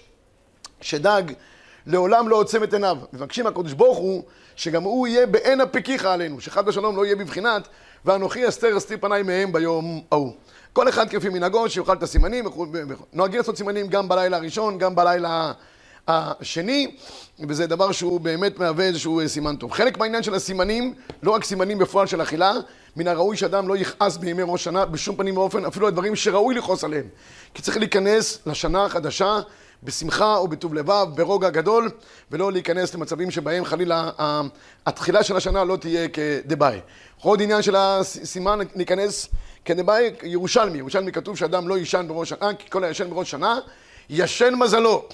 שדג 0.82 1.24
לעולם 1.88 2.30
לא 2.30 2.36
עוצם 2.36 2.64
את 2.64 2.74
עיניו. 2.74 2.98
מבקשים 3.14 3.44
מהקדוש 3.44 3.74
ברוך 3.74 3.98
הוא 3.98 4.24
שגם 4.56 4.84
הוא 4.84 5.08
יהיה 5.08 5.26
בעין 5.26 5.62
הפקיחה 5.62 6.14
עלינו, 6.14 6.42
שחד 6.42 6.68
ושלום 6.68 6.98
לא 6.98 7.06
יהיה 7.06 7.16
בבחינת 7.16 7.68
ואנוכי 8.06 8.48
אסתר 8.48 8.78
אסתיר 8.78 8.98
פניי 9.02 9.24
מהם 9.24 9.52
ביום 9.52 10.02
ההוא. 10.12 10.34
כל 10.74 10.90
אחד 10.90 11.10
כפי 11.10 11.30
מנהגו 11.30 11.70
שיאכל 11.70 11.94
את 11.94 12.04
הסימנים, 12.04 12.46
נוהגים 13.14 13.38
לעשות 13.38 13.58
סימנים 13.58 13.88
גם 13.88 14.08
בלילה 14.08 14.38
הראשון, 14.38 14.78
גם 14.78 14.96
בלילה 14.96 15.52
השני, 16.08 16.96
וזה 17.48 17.68
דבר 17.68 17.92
שהוא 17.92 18.20
באמת 18.20 18.60
מהווה 18.60 18.86
איזשהו 18.86 19.22
סימן 19.28 19.56
טוב. 19.56 19.72
חלק 19.72 19.98
מהעניין 19.98 20.24
של 20.24 20.34
הסימנים, 20.34 20.94
לא 21.24 21.32
רק 21.32 21.44
סימנים 21.44 21.78
בפועל 21.78 22.08
של 22.08 22.22
אכילה, 22.22 22.54
מן 22.96 23.08
הראוי 23.08 23.38
שאדם 23.38 23.68
לא 23.68 23.78
יכעס 23.78 24.18
בימי 24.18 24.44
ראש 24.46 24.64
שנה 24.64 24.86
בשום 24.86 25.16
פנים 25.16 25.38
ואופן, 25.38 25.66
אפילו 25.66 25.88
הדברים 25.88 26.16
שראוי 26.16 26.56
לכעוס 26.56 26.84
עליהם. 26.84 27.06
כי 27.54 27.62
צריך 27.62 27.78
להיכנס 27.78 28.40
לשנה 28.46 28.86
החדשה 28.86 29.40
בשמחה 29.86 30.40
ובטוב 30.44 30.74
לבב, 30.74 31.08
ברוגע 31.16 31.50
גדול, 31.50 31.92
ולא 32.32 32.52
להיכנס 32.52 32.96
למצבים 32.96 33.32
שבהם 33.32 33.66
חלילה 33.66 34.12
התחילה 34.86 35.24
של 35.24 35.36
השנה 35.38 35.64
לא 35.64 35.78
תהיה 35.78 36.08
כדבעי. 36.08 36.80
עוד 37.22 37.42
עניין 37.42 37.62
של 37.62 37.76
הסימן, 37.76 38.60
ניכנס 38.76 39.28
כדבעי, 39.66 40.10
ירושלמי, 40.24 40.78
ירושלמי 40.78 41.12
כתוב 41.12 41.38
שאדם 41.38 41.68
לא 41.68 41.78
יישן 41.78 42.06
בראש 42.08 42.30
שנה, 42.30 42.54
כי 42.54 42.70
כל 42.70 42.84
הישן 42.84 43.10
בראש 43.10 43.32
שנה, 43.32 43.60
ישן 44.10 44.54
מזלו. 44.56 45.06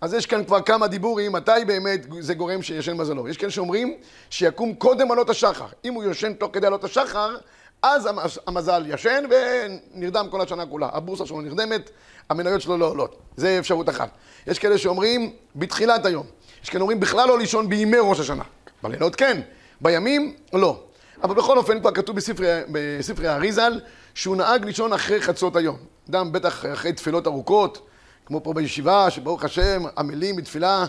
אז 0.00 0.14
יש 0.14 0.26
כאן 0.26 0.44
כבר 0.44 0.60
כמה 0.60 0.86
דיבורים, 0.86 1.32
מתי 1.32 1.52
באמת 1.66 2.06
זה 2.20 2.34
גורם 2.34 2.62
שישן 2.62 2.96
מזלו. 2.96 3.28
יש 3.28 3.36
כאלה 3.36 3.50
שאומרים 3.50 3.94
שיקום 4.30 4.74
קודם 4.74 5.10
עלות 5.10 5.30
השחר. 5.30 5.66
אם 5.84 5.94
הוא 5.94 6.04
ישן 6.04 6.32
תוך 6.32 6.50
כדי 6.52 6.66
עלות 6.66 6.84
השחר, 6.84 7.36
אז 7.82 8.08
המזל 8.46 8.84
ישן 8.86 9.24
ונרדם 9.30 10.26
כל 10.30 10.40
השנה 10.40 10.66
כולה. 10.66 10.88
הבורסה 10.92 11.26
שלו 11.26 11.40
נרדמת, 11.40 11.90
המניות 12.30 12.60
שלו 12.60 12.78
לא 12.78 12.86
עולות. 12.86 13.16
זה 13.36 13.58
אפשרות 13.58 13.88
אחת. 13.88 14.08
יש 14.46 14.58
כאלה 14.58 14.78
שאומרים 14.78 15.32
בתחילת 15.56 16.06
היום. 16.06 16.26
יש 16.62 16.70
כאלה 16.70 16.80
שאומרים 16.80 17.00
בכלל 17.00 17.28
לא 17.28 17.38
לישון 17.38 17.68
בימי 17.68 17.96
ראש 18.00 18.20
השנה. 18.20 18.42
בלילות 18.82 19.16
כן, 19.16 19.40
בימים 19.80 20.34
לא. 20.52 20.80
אבל 21.22 21.34
בכל 21.34 21.58
אופן 21.58 21.80
כבר 21.80 21.90
כתוב 21.92 22.16
בספרי, 22.16 22.48
בספרי 22.72 23.28
האריזל 23.28 23.80
שהוא 24.14 24.36
נהג 24.36 24.64
לישון 24.64 24.92
אחרי 24.92 25.22
חצות 25.22 25.56
היום. 25.56 25.76
אדם 26.10 26.32
בטח 26.32 26.64
אחרי 26.72 26.92
תפילות 26.92 27.26
ארוכות, 27.26 27.86
כמו 28.26 28.42
פה 28.42 28.52
בישיבה, 28.52 29.10
שברוך 29.10 29.44
השם 29.44 29.82
עמלים 29.98 30.36
בתפילה 30.36 30.84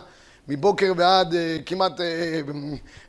מבוקר 0.47 0.93
ועד 0.97 1.33
uh, 1.33 1.35
כמעט, 1.65 1.99
uh, 1.99 2.03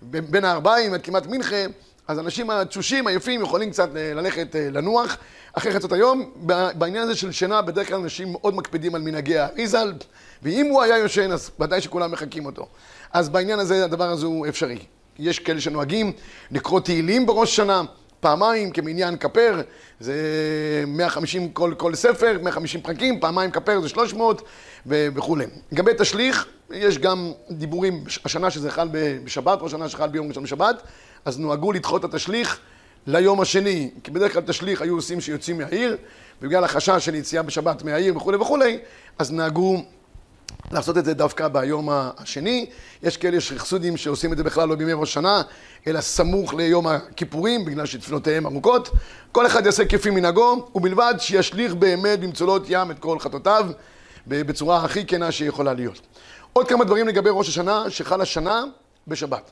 בין 0.03 0.45
הארבעים 0.45 0.95
עד 0.95 1.03
כמעט 1.03 1.27
מנחה, 1.27 1.65
אז 2.09 2.19
אנשים 2.19 2.51
התשושים, 2.51 3.07
עייפים, 3.07 3.43
יכולים 3.43 3.71
קצת 3.71 3.89
uh, 3.89 3.99
ללכת 4.15 4.55
uh, 4.55 4.59
לנוח 4.73 5.17
אחרי 5.53 5.73
חצות 5.73 5.93
היום. 5.93 6.31
בעניין 6.75 7.03
הזה 7.03 7.15
של 7.17 7.33
שינה, 7.33 7.63
בדרך 7.63 7.89
כלל 7.89 7.97
אנשים 8.01 8.33
מאוד 8.33 8.55
מקפידים 8.55 8.95
על 8.95 9.03
מנהגי 9.03 9.39
האריזל, 9.39 9.93
ואם 10.43 10.67
הוא 10.67 10.83
היה 10.83 10.99
יושן, 10.99 11.33
אז 11.33 11.51
ודאי 11.61 11.81
שכולם 11.81 12.13
מחקים 12.13 12.47
אותו. 12.47 12.69
אז 13.13 13.29
בעניין 13.29 13.59
הזה, 13.59 13.85
הדבר 13.85 14.11
הזה 14.11 14.27
הוא 14.27 14.47
אפשרי. 14.49 14.79
יש 15.19 15.39
כאלה 15.39 15.61
שנוהגים 15.61 16.13
לקרוא 16.51 16.81
תהילים 16.81 17.27
בראש 17.27 17.57
שנה. 17.57 17.83
פעמיים 18.25 18.71
כמניין 18.71 19.17
כפר, 19.17 19.61
זה 20.01 20.15
150 20.87 21.53
כל, 21.53 21.75
כל 21.77 21.95
ספר, 21.95 22.39
150 22.43 22.81
פרקים, 22.81 23.21
פעמיים 23.21 23.51
כפר 23.51 23.81
זה 23.81 23.89
300 23.89 24.43
וכולי. 24.87 25.45
לגבי 25.73 25.91
תשליך, 25.99 26.47
יש 26.73 26.99
גם 26.99 27.33
דיבורים, 27.51 28.05
השנה 28.25 28.51
שזה 28.51 28.71
חל 28.71 28.89
בשבת, 29.25 29.61
או 29.61 29.67
השנה 29.67 29.89
שחל 29.89 30.09
ביום 30.09 30.29
ראשון 30.29 30.43
בשבת, 30.43 30.83
אז 31.25 31.39
נוהגו 31.39 31.73
לדחות 31.73 32.05
את 32.05 32.15
התשליך 32.15 32.61
ליום 33.07 33.41
השני, 33.41 33.91
כי 34.05 34.11
בדרך 34.11 34.33
כלל 34.33 34.43
תשליך 34.43 34.83
היו 34.83 34.95
עושים 34.95 35.21
שיוצאים 35.21 35.59
מהעיר, 35.59 35.97
ובגלל 36.43 36.65
החשש 36.65 37.05
של 37.05 37.15
יציאה 37.15 37.43
בשבת 37.43 37.83
מהעיר 37.83 38.17
וכולי 38.17 38.37
וכולי, 38.37 38.79
אז 39.19 39.33
נהגו 39.33 39.83
לעשות 40.73 40.99
את 40.99 41.05
זה 41.05 41.15
דווקא 41.15 41.49
ביום 41.49 41.89
השני. 41.91 42.67
יש 43.03 43.17
כאלה 43.17 43.41
שחסודים 43.41 43.97
שעושים 43.97 44.33
את 44.33 44.39
זה 44.39 44.45
בכלל 44.45 44.69
לא 44.69 44.75
בימי 44.75 44.93
ראש 44.93 45.15
שנה, 45.15 45.43
אלא 45.87 46.01
סמוך 46.01 46.55
ליום 46.55 46.87
הכיפורים, 46.87 47.65
בגלל 47.65 47.87
שתפילותיהם 47.87 48.47
ארוכות. 48.47 48.91
כל 49.33 49.47
אחד 49.47 49.67
יעשה 49.67 49.85
כפי 49.85 50.11
מנהגו, 50.11 50.69
ובלבד 50.75 51.15
שישליך 51.19 51.75
באמת 51.75 52.21
במצולות 52.21 52.63
ים 52.69 52.91
את 52.91 52.99
כל 52.99 53.19
חטאותיו, 53.19 53.67
בצורה 54.27 54.85
הכי 54.85 55.07
כנה 55.07 55.33
שיכולה 55.33 55.75
להיות. 55.75 56.01
עוד 56.53 56.69
כמה 56.69 56.85
דברים 56.85 57.09
לגבי 57.09 57.31
ראש 57.33 57.49
השנה, 57.49 57.91
שחל 57.91 58.21
השנה 58.21 58.65
בשבת. 59.09 59.51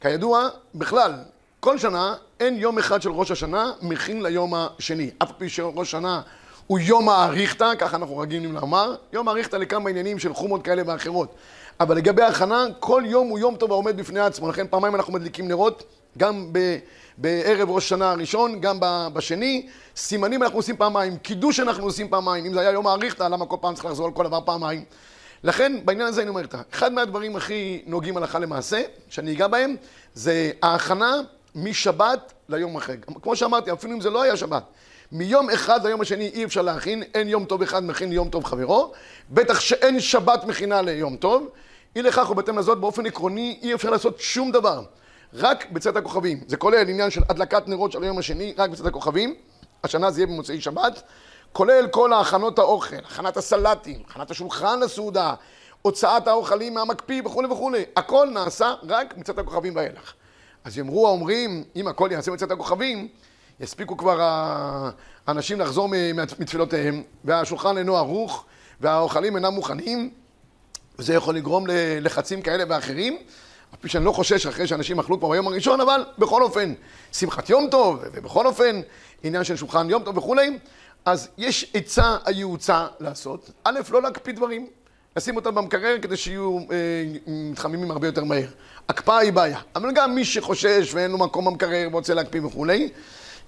כידוע, 0.00 0.48
בכלל, 0.74 1.14
כל 1.60 1.78
שנה 1.78 2.14
אין 2.40 2.56
יום 2.56 2.78
אחד 2.78 3.02
של 3.02 3.10
ראש 3.10 3.30
השנה 3.30 3.72
מכין 3.82 4.22
ליום 4.22 4.54
השני. 4.54 5.10
אף 5.22 5.32
פי 5.38 5.48
שראש 5.48 5.90
שנה 5.90 6.20
הוא 6.70 6.78
יום 6.78 7.08
האריכתא, 7.08 7.72
ככה 7.78 7.96
אנחנו 7.96 8.18
רגילים 8.18 8.54
לומר, 8.54 8.94
יום 9.12 9.28
האריכתא 9.28 9.56
לכמה 9.56 9.90
עניינים 9.90 10.18
של 10.18 10.34
חומות 10.34 10.62
כאלה 10.62 10.82
ואחרות. 10.86 11.34
אבל 11.80 11.96
לגבי 11.96 12.22
ההכנה, 12.22 12.64
כל 12.80 13.02
יום 13.06 13.28
הוא 13.28 13.38
יום 13.38 13.56
טוב 13.56 13.72
העומד 13.72 13.96
בפני 13.96 14.20
עצמו, 14.20 14.48
לכן 14.48 14.66
פעמיים 14.70 14.94
אנחנו 14.94 15.12
מדליקים 15.12 15.48
נרות, 15.48 15.82
גם 16.18 16.48
ב, 16.52 16.78
בערב 17.18 17.70
ראש 17.70 17.88
שנה 17.88 18.10
הראשון, 18.10 18.60
גם 18.60 18.78
בשני. 19.12 19.68
סימנים 19.96 20.42
אנחנו 20.42 20.58
עושים 20.58 20.76
פעמיים, 20.76 21.16
קידוש 21.16 21.60
אנחנו 21.60 21.84
עושים 21.84 22.08
פעמיים, 22.08 22.46
אם 22.46 22.52
זה 22.52 22.60
היה 22.60 22.70
יום 22.70 22.86
האריכתא, 22.86 23.22
למה 23.22 23.46
כל 23.46 23.56
פעם 23.60 23.74
צריך 23.74 23.86
לחזור 23.86 24.06
על 24.06 24.12
כל 24.12 24.24
דבר 24.24 24.40
פעמיים? 24.44 24.84
לכן, 25.44 25.72
בעניין 25.84 26.08
הזה 26.08 26.22
אני 26.22 26.28
אומר 26.28 26.42
לך, 26.42 26.58
אחד 26.72 26.92
מהדברים 26.92 27.36
הכי 27.36 27.82
נוגעים 27.86 28.16
הלכה 28.16 28.38
למעשה, 28.38 28.82
שאני 29.08 29.32
אגע 29.32 29.48
בהם, 29.48 29.76
זה 30.14 30.50
ההכנה 30.62 31.14
משבת 31.54 32.32
ליום 32.48 32.76
אחר. 32.76 32.94
כמו 33.22 33.36
שאמרתי, 33.36 33.72
אפילו 33.72 33.92
אם 33.92 34.00
זה 34.00 34.10
לא 34.10 34.22
היה 34.22 34.36
שבת. 34.36 34.62
מיום 35.12 35.50
אחד 35.50 35.86
ליום 35.86 36.00
השני 36.00 36.28
אי 36.28 36.44
אפשר 36.44 36.62
להכין, 36.62 37.02
אין 37.14 37.28
יום 37.28 37.44
טוב 37.44 37.62
אחד 37.62 37.84
מכין 37.84 38.10
ליום 38.10 38.28
טוב 38.28 38.44
חברו, 38.44 38.92
בטח 39.30 39.60
שאין 39.60 40.00
שבת 40.00 40.44
מכינה 40.44 40.82
ליום 40.82 41.16
טוב. 41.16 41.48
אי 41.96 42.02
לכך 42.02 42.30
ובהתאם 42.30 42.58
לזאת 42.58 42.78
באופן 42.78 43.06
עקרוני 43.06 43.58
אי 43.62 43.74
אפשר 43.74 43.90
לעשות 43.90 44.20
שום 44.20 44.52
דבר, 44.52 44.82
רק 45.34 45.70
בצאת 45.70 45.96
הכוכבים. 45.96 46.40
זה 46.46 46.56
כולל 46.56 46.88
עניין 46.88 47.10
של 47.10 47.22
הדלקת 47.28 47.68
נרות 47.68 47.92
של 47.92 48.02
היום 48.02 48.18
השני, 48.18 48.54
רק 48.58 48.70
בצאת 48.70 48.86
הכוכבים, 48.86 49.34
השנה 49.84 50.10
זה 50.10 50.20
יהיה 50.20 50.26
במוצאי 50.26 50.60
שבת, 50.60 51.02
כולל 51.52 51.88
כל 51.90 52.12
ההכנות 52.12 52.58
האוכל, 52.58 52.96
הכנת 52.96 53.36
הסלטים, 53.36 54.02
הכנת 54.08 54.30
השולחן 54.30 54.80
לסעודה, 54.80 55.34
הוצאת 55.82 56.28
האוכלים 56.28 56.74
מהמקפיא 56.74 57.22
וכולי 57.24 57.48
וכולי, 57.48 57.84
הכל 57.96 58.28
נעשה 58.32 58.74
רק 58.88 59.14
בצאת 59.16 59.38
הכוכבים 59.38 59.76
ואילך. 59.76 60.12
אז 60.64 60.78
יאמרו 60.78 61.06
האומרים, 61.06 61.64
אם 61.76 61.88
הכל 61.88 62.08
יעשה 62.12 62.30
בצאת 62.30 62.50
הכוכבים, 62.50 63.08
יספיקו 63.60 63.96
כבר 63.96 64.18
האנשים 65.26 65.60
לחזור 65.60 65.88
מתפילותיהם, 66.38 67.02
והשולחן 67.24 67.78
אינו 67.78 67.96
ערוך, 67.96 68.44
והאוכלים 68.80 69.36
אינם 69.36 69.52
מוכנים, 69.52 70.10
וזה 70.98 71.14
יכול 71.14 71.36
לגרום 71.36 71.66
ללחצים 71.66 72.42
כאלה 72.42 72.64
ואחרים. 72.68 73.18
אף 73.74 73.78
פי 73.80 73.88
שאני 73.88 74.04
לא 74.04 74.12
חושש 74.12 74.46
אחרי 74.46 74.66
שאנשים 74.66 74.98
אכלו 74.98 75.18
כבר 75.18 75.28
ביום 75.28 75.46
הראשון, 75.46 75.80
אבל 75.80 76.04
בכל 76.18 76.42
אופן, 76.42 76.74
שמחת 77.12 77.50
יום 77.50 77.68
טוב, 77.70 77.98
ובכל 78.12 78.46
אופן, 78.46 78.80
עניין 79.22 79.44
של 79.44 79.56
שולחן 79.56 79.90
יום 79.90 80.02
טוב 80.02 80.18
וכולי, 80.18 80.58
אז 81.04 81.28
יש 81.38 81.70
עצה 81.74 82.16
הייעוצה 82.24 82.86
לעשות. 83.00 83.50
א', 83.64 83.80
לא 83.90 84.02
להקפיא 84.02 84.32
דברים, 84.32 84.66
לשים 85.16 85.36
אותם 85.36 85.54
במקרר 85.54 85.96
כדי 86.02 86.16
שיהיו 86.16 86.58
אה, 86.58 87.04
מתחממים 87.26 87.90
הרבה 87.90 88.06
יותר 88.06 88.24
מהר. 88.24 88.48
הקפאה 88.88 89.18
היא 89.18 89.32
בעיה, 89.32 89.58
אבל 89.76 89.92
גם 89.92 90.14
מי 90.14 90.24
שחושש 90.24 90.94
ואין 90.94 91.10
לו 91.10 91.18
מקום 91.18 91.44
במקרר 91.44 91.88
ורוצה 91.90 92.14
להקפיא 92.14 92.40
וכולי, 92.42 92.88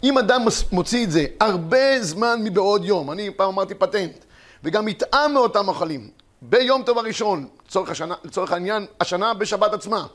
אם 0.03 0.19
אדם 0.19 0.43
מוציא 0.73 1.05
את 1.05 1.11
זה 1.11 1.27
הרבה 1.41 2.03
זמן 2.03 2.41
מבעוד 2.45 2.85
יום, 2.85 3.11
אני 3.11 3.31
פעם 3.31 3.49
אמרתי 3.49 3.75
פטנט, 3.75 4.25
וגם 4.65 4.89
יטעם 4.89 5.35
מאותם 5.35 5.69
אוכלים, 5.69 6.11
ביום 6.43 6.83
טוב 6.83 6.99
הראשון, 6.99 7.47
לצורך, 7.67 7.91
השנה, 7.91 8.15
לצורך 8.25 8.53
העניין, 8.53 8.87
השנה 9.01 9.35
בשבת 9.35 9.73
עצמה. 9.73 10.07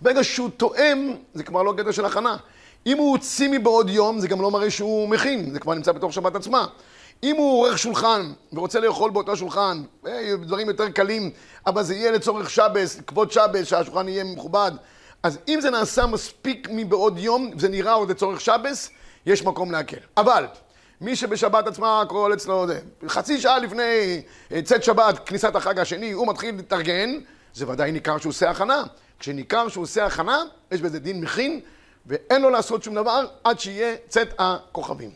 ברגע 0.00 0.24
שהוא 0.24 0.50
תואם, 0.56 1.14
זה 1.34 1.42
כבר 1.42 1.62
לא 1.62 1.72
גדר 1.72 1.90
של 1.90 2.04
הכנה. 2.04 2.36
אם 2.86 2.98
הוא 2.98 3.10
הוציא 3.10 3.48
מבעוד 3.48 3.90
יום, 3.90 4.20
זה 4.20 4.28
גם 4.28 4.42
לא 4.42 4.50
מראה 4.50 4.70
שהוא 4.70 5.08
מכין, 5.08 5.50
זה 5.52 5.60
כבר 5.60 5.74
נמצא 5.74 5.92
בתוך 5.92 6.12
שבת 6.12 6.36
עצמה. 6.36 6.66
אם 7.22 7.36
הוא 7.36 7.58
עורך 7.58 7.78
שולחן 7.78 8.32
ורוצה 8.52 8.80
לאכול 8.80 9.10
באותו 9.10 9.36
שולחן, 9.36 9.82
אה, 10.06 10.36
דברים 10.42 10.68
יותר 10.68 10.88
קלים, 10.88 11.30
אבל 11.66 11.82
זה 11.82 11.94
יהיה 11.94 12.10
לצורך 12.10 12.50
שבס, 12.50 13.00
כבוד 13.06 13.32
שבס, 13.32 13.66
שהשולחן 13.66 14.08
יהיה 14.08 14.24
מכובד. 14.24 14.72
אז 15.22 15.38
אם 15.48 15.60
זה 15.60 15.70
נעשה 15.70 16.06
מספיק 16.06 16.68
מבעוד 16.72 17.18
יום, 17.18 17.50
זה 17.58 17.68
נראה 17.68 17.92
עוד 17.92 18.10
לצורך 18.10 18.40
שבס, 18.40 18.90
יש 19.26 19.44
מקום 19.44 19.70
להקל. 19.70 19.96
אבל, 20.16 20.46
מי 21.00 21.16
שבשבת 21.16 21.66
עצמה 21.66 22.00
הכל 22.00 22.30
אצלו 22.34 22.66
זה, 22.66 22.80
חצי 23.08 23.40
שעה 23.40 23.58
לפני 23.58 24.22
אה, 24.52 24.62
צאת 24.62 24.84
שבת, 24.84 25.18
כניסת 25.18 25.56
החג 25.56 25.78
השני, 25.78 26.12
הוא 26.12 26.28
מתחיל 26.28 26.54
להתארגן, 26.54 27.18
זה 27.54 27.68
ודאי 27.68 27.92
ניכר 27.92 28.18
שהוא 28.18 28.30
עושה 28.30 28.50
הכנה. 28.50 28.82
כשניכר 29.18 29.68
שהוא 29.68 29.82
עושה 29.82 30.06
הכנה, 30.06 30.42
יש 30.70 30.80
בזה 30.80 30.98
דין 30.98 31.20
מכין, 31.20 31.60
ואין 32.06 32.42
לו 32.42 32.50
לעשות 32.50 32.82
שום 32.82 32.94
דבר 32.94 33.26
עד 33.44 33.60
שיהיה 33.60 33.96
צאת 34.08 34.34
הכוכבים. 34.38 35.10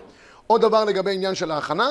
עוד 0.46 0.61
דבר 0.61 0.84
לגבי 0.84 1.14
עניין 1.14 1.34
של 1.34 1.50
ההכנה, 1.50 1.88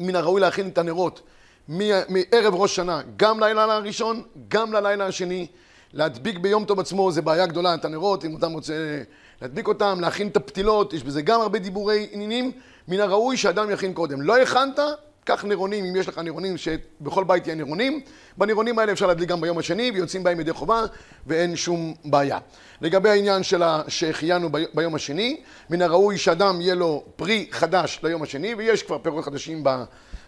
מן 0.00 0.16
הראוי 0.16 0.40
להכין 0.40 0.68
את 0.68 0.78
הנרות 0.78 1.20
מערב 1.68 2.54
ראש 2.54 2.76
שנה, 2.76 3.00
גם 3.16 3.40
לילה 3.40 3.74
הראשון, 3.74 4.22
גם 4.48 4.72
ללילה 4.72 5.06
השני. 5.06 5.46
להדביק 5.92 6.38
ביום 6.38 6.64
טוב 6.64 6.80
עצמו 6.80 7.12
זה 7.12 7.22
בעיה 7.22 7.46
גדולה, 7.46 7.74
את 7.74 7.84
הנרות, 7.84 8.24
אם 8.24 8.36
אדם 8.36 8.52
רוצה 8.52 9.02
להדביק 9.42 9.68
אותם, 9.68 9.98
להכין 10.00 10.28
את 10.28 10.36
הפתילות, 10.36 10.92
יש 10.92 11.02
בזה 11.02 11.22
גם 11.22 11.40
הרבה 11.40 11.58
דיבורי 11.58 12.06
עניינים, 12.12 12.52
מן 12.88 13.00
הראוי 13.00 13.36
שאדם 13.36 13.70
יכין 13.70 13.92
קודם. 13.92 14.22
לא 14.22 14.38
הכנת, 14.38 14.78
קח 15.24 15.44
נירונים, 15.44 15.84
אם 15.84 15.96
יש 15.96 16.08
לך 16.08 16.18
נירונים, 16.18 16.56
שבכל 16.56 17.24
בית 17.24 17.46
יהיה 17.46 17.56
נירונים, 17.56 18.00
בנירונים 18.36 18.78
האלה 18.78 18.92
אפשר 18.92 19.06
להדליק 19.06 19.28
גם 19.28 19.40
ביום 19.40 19.58
השני, 19.58 19.90
ויוצאים 19.94 20.22
בהם 20.22 20.40
ידי 20.40 20.52
חובה, 20.52 20.82
ואין 21.26 21.56
שום 21.56 21.94
בעיה. 22.04 22.38
לגבי 22.80 23.08
העניין 23.08 23.42
של 23.42 23.62
שהחיינו 23.88 24.48
ביום 24.74 24.94
השני, 24.94 25.40
מן 25.70 25.82
הראוי 25.82 26.18
שאדם 26.18 26.60
יהיה 26.60 26.74
לו 26.74 27.04
פרי 27.16 27.48
חדש 27.50 28.00
ליום 28.02 28.22
השני, 28.22 28.54
ויש 28.54 28.82
כבר 28.82 28.98
פירות 28.98 29.24
חדשים 29.24 29.64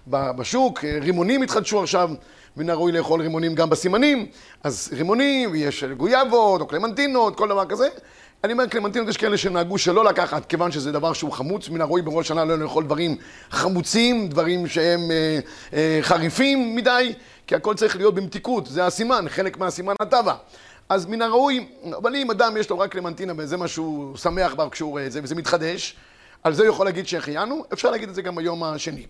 בשוק, 0.06 0.84
רימונים 0.84 1.42
התחדשו 1.42 1.82
עכשיו, 1.82 2.10
מן 2.56 2.70
הראוי 2.70 2.92
לאכול 2.92 3.20
רימונים 3.20 3.54
גם 3.54 3.70
בסימנים, 3.70 4.26
אז 4.64 4.90
רימונים, 4.92 5.54
יש 5.54 5.84
גויאבות 5.84 6.60
או 6.60 6.66
קלמנטינות, 6.66 7.36
כל 7.36 7.48
דבר 7.48 7.66
כזה. 7.66 7.88
אני 8.44 8.52
אומר 8.52 8.66
קלמנטינות, 8.66 9.08
יש 9.08 9.16
כאלה 9.16 9.38
שנהגו 9.38 9.78
שלא 9.78 10.04
לקחת, 10.04 10.46
כיוון 10.46 10.72
שזה 10.72 10.92
דבר 10.92 11.12
שהוא 11.12 11.32
חמוץ, 11.32 11.68
מן 11.68 11.80
הראוי 11.80 12.02
בראש 12.02 12.28
שנה 12.28 12.44
לא 12.44 12.58
לאכול 12.58 12.84
דברים 12.84 13.16
חמוצים, 13.50 14.28
דברים 14.28 14.66
שהם 14.66 15.10
אה, 15.10 15.38
אה, 15.72 15.98
חריפים 16.02 16.76
מדי, 16.76 17.14
כי 17.46 17.54
הכל 17.54 17.74
צריך 17.74 17.96
להיות 17.96 18.14
במתיקות, 18.14 18.66
זה 18.66 18.86
הסימן, 18.86 19.24
חלק 19.28 19.58
מהסימן 19.58 19.94
הטבע. 20.00 20.34
אז 20.88 21.06
מן 21.06 21.22
הראוי, 21.22 21.68
אבל 21.96 22.16
אם 22.16 22.30
אדם 22.30 22.56
יש 22.56 22.70
לו 22.70 22.78
רק 22.78 22.92
קלמנטינה 22.92 23.32
וזה 23.36 23.56
מה 23.56 23.68
שהוא 23.68 24.16
שמח 24.16 24.54
בה 24.54 24.68
כשהוא 24.70 24.90
רואה 24.90 25.06
את 25.06 25.12
זה, 25.12 25.20
וזה 25.22 25.34
מתחדש, 25.34 25.96
על 26.42 26.54
זה 26.54 26.62
הוא 26.62 26.70
יכול 26.70 26.86
להגיד 26.86 27.06
שהחיינו, 27.06 27.64
אפשר 27.72 27.90
להגיד 27.90 28.08
את 28.08 28.14
זה 28.14 28.22
גם 28.22 28.36
ביום 28.36 28.64
השני. 28.64 29.06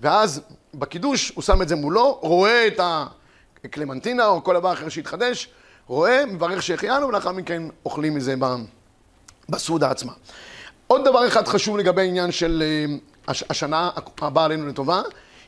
ואז 0.00 0.40
בקידוש 0.74 1.32
הוא 1.34 1.42
שם 1.42 1.62
את 1.62 1.68
זה 1.68 1.76
מולו, 1.76 2.18
רואה 2.22 2.66
את 2.66 2.80
הקלמנטינה 3.64 4.26
או 4.26 4.44
כל 4.44 4.54
דבר 4.54 4.72
אחר 4.72 4.88
שהתחדש, 4.88 5.48
רואה, 5.86 6.26
מברך 6.26 6.62
שהחיינו, 6.62 7.08
ולאחר 7.08 7.32
מכן 7.32 7.62
אוכלים 7.84 8.14
מזה 8.14 8.34
בסעודה 9.48 9.90
עצמה. 9.90 10.12
עוד 10.86 11.04
דבר 11.04 11.28
אחד 11.28 11.48
חשוב 11.48 11.78
לגבי 11.78 12.02
העניין 12.02 12.32
של 12.32 12.62
אה, 13.28 13.34
השנה 13.50 13.90
הבאה 14.18 14.44
עלינו 14.44 14.68
לטובה, 14.68 15.02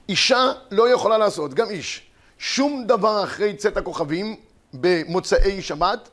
אישה 0.08 0.52
לא 0.70 0.88
יכולה 0.88 1.18
לעשות, 1.18 1.54
גם 1.54 1.70
איש, 1.70 2.02
שום 2.38 2.84
דבר 2.86 3.24
אחרי 3.24 3.54
צאת 3.54 3.76
הכוכבים 3.76 4.36
במוצאי 4.74 5.62
שבת, 5.62 6.08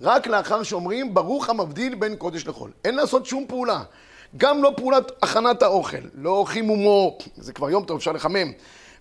רק 0.00 0.26
לאחר 0.26 0.62
שאומרים 0.62 1.14
ברוך 1.14 1.48
המבדיל 1.48 1.94
בין 1.94 2.16
קודש 2.16 2.46
לחול. 2.46 2.70
אין 2.84 2.94
לעשות 2.94 3.26
שום 3.26 3.44
פעולה. 3.48 3.82
גם 4.36 4.62
לא 4.62 4.72
פעולת 4.76 5.12
הכנת 5.22 5.62
האוכל, 5.62 5.96
לא 6.14 6.44
חימומו, 6.46 7.18
זה 7.36 7.52
כבר 7.52 7.70
יום 7.70 7.84
טוב, 7.84 7.96
אפשר 7.96 8.12
לחמם, 8.12 8.52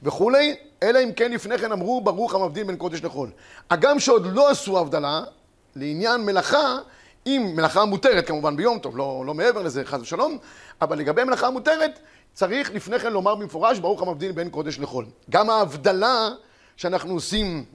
וכולי, 0.03 0.55
אלא 0.83 1.03
אם 1.03 1.11
כן 1.11 1.31
לפני 1.31 1.57
כן 1.57 1.71
אמרו 1.71 2.01
ברוך 2.01 2.35
המבדיל 2.35 2.63
בין 2.63 2.75
קודש 2.75 3.03
לחול. 3.03 3.29
הגם 3.69 3.99
שעוד 3.99 4.25
לא 4.25 4.49
עשו 4.49 4.79
הבדלה, 4.79 5.21
לעניין 5.75 6.21
מלאכה, 6.21 6.77
אם 7.27 7.51
מלאכה 7.55 7.85
מותרת 7.85 8.27
כמובן 8.27 8.55
ביום 8.55 8.79
טוב, 8.79 8.97
לא, 8.97 9.23
לא 9.25 9.33
מעבר 9.33 9.61
לזה, 9.61 9.85
חס 9.85 9.99
ושלום, 10.01 10.37
אבל 10.81 10.97
לגבי 10.97 11.23
מלאכה 11.23 11.49
מותרת, 11.49 11.99
צריך 12.33 12.71
לפני 12.73 12.99
כן 12.99 13.13
לומר 13.13 13.35
במפורש 13.35 13.79
ברוך 13.79 14.01
המבדיל 14.01 14.31
בין 14.31 14.49
קודש 14.49 14.79
לחול. 14.79 15.05
גם 15.29 15.49
ההבדלה 15.49 16.29
שאנחנו 16.77 17.13
עושים 17.13 17.65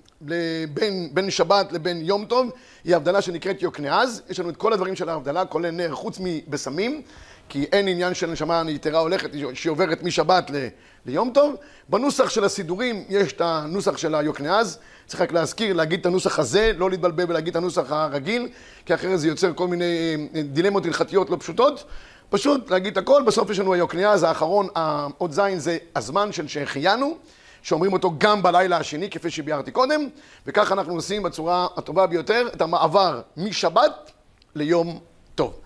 בין, 0.75 1.09
בין 1.13 1.31
שבת 1.31 1.73
לבין 1.73 2.01
יום 2.03 2.25
טוב, 2.25 2.51
היא 2.85 2.97
הבדלה 2.97 3.23
שנקראת 3.23 3.63
יוקנעז. 3.63 4.23
יש 4.31 4.41
לנו 4.41 4.51
את 4.51 4.57
כל 4.57 4.73
הדברים 4.73 4.97
של 4.97 5.09
ההבדלה, 5.09 5.45
כולל 5.45 5.71
נר, 5.71 5.95
חוץ 5.95 6.19
מבשמים, 6.21 7.03
כי 7.49 7.67
אין 7.73 7.89
עניין 7.89 8.15
של 8.15 8.31
נשמה 8.31 8.63
יתרה 8.69 9.01
הולכת, 9.01 9.31
שהיא 9.55 9.71
עוברת 9.71 10.03
משבת 10.03 10.51
ל, 10.51 10.67
ליום 11.07 11.31
טוב. 11.35 11.55
בנוסח 11.89 12.31
של 12.31 12.45
הסידורים 12.45 13.05
יש 13.09 13.33
את 13.33 13.41
הנוסח 13.41 13.97
של 13.97 14.15
היוקנעז. 14.15 14.79
צריך 15.07 15.21
רק 15.21 15.33
להזכיר, 15.33 15.73
להגיד 15.73 16.01
את 16.01 16.07
הנוסח 16.07 16.39
הזה, 16.39 16.73
לא 16.77 16.91
להתבלבל 16.91 17.25
ולהגיד 17.29 17.51
את 17.51 17.57
הנוסח 17.57 17.93
הרגיל, 17.93 18.49
כי 18.87 18.95
אחרת 18.95 19.21
זה 19.21 19.29
יוצר 19.29 19.53
כל 19.55 19.69
מיני 19.69 20.17
אה, 20.35 20.43
דילמות 20.43 20.85
הלכתיות 20.87 21.31
לא 21.31 21.37
פשוטות. 21.41 21.85
פשוט 22.31 22.71
להגיד 22.71 22.93
את 22.93 22.99
הכל, 22.99 23.23
בסוף 23.27 23.51
יש 23.51 23.59
לנו 23.59 23.75
היוקנעז 23.75 24.23
האחרון, 24.23 24.69
האות 24.75 25.33
זין 25.33 25.59
זה 25.59 25.79
הזמן 25.97 26.33
של 26.33 26.49
שהחיינו. 26.49 27.17
שאומרים 27.63 27.93
אותו 27.93 28.13
גם 28.19 28.43
בלילה 28.43 28.77
השני, 28.77 29.11
כפי 29.11 29.31
שביארתי 29.31 29.71
קודם, 29.71 30.09
וכך 30.47 30.73
אנחנו 30.73 30.95
עושים 30.95 31.23
בצורה 31.23 31.67
הטובה 31.77 32.07
ביותר 32.07 32.49
את 32.55 32.61
המעבר 32.61 33.21
משבת 33.37 34.11
ליום 34.55 35.01
טוב. 35.35 35.61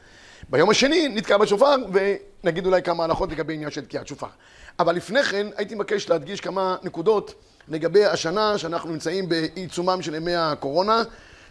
ביום 0.50 0.70
השני 0.70 1.08
נתקע 1.08 1.36
בשופר, 1.38 1.74
ונגיד 1.92 2.66
אולי 2.66 2.82
כמה 2.82 3.04
הלכות 3.04 3.32
לגבי 3.32 3.54
עניין 3.54 3.70
של 3.70 3.84
תקיעת 3.84 4.06
שופר. 4.06 4.26
אבל 4.78 4.96
לפני 4.96 5.22
כן 5.22 5.46
הייתי 5.56 5.74
מבקש 5.74 6.08
להדגיש 6.08 6.40
כמה 6.40 6.76
נקודות 6.82 7.34
לגבי 7.68 8.04
השנה 8.04 8.58
שאנחנו 8.58 8.90
נמצאים 8.90 9.28
בעיצומם 9.28 10.02
של 10.02 10.14
ימי 10.14 10.34
הקורונה, 10.34 11.02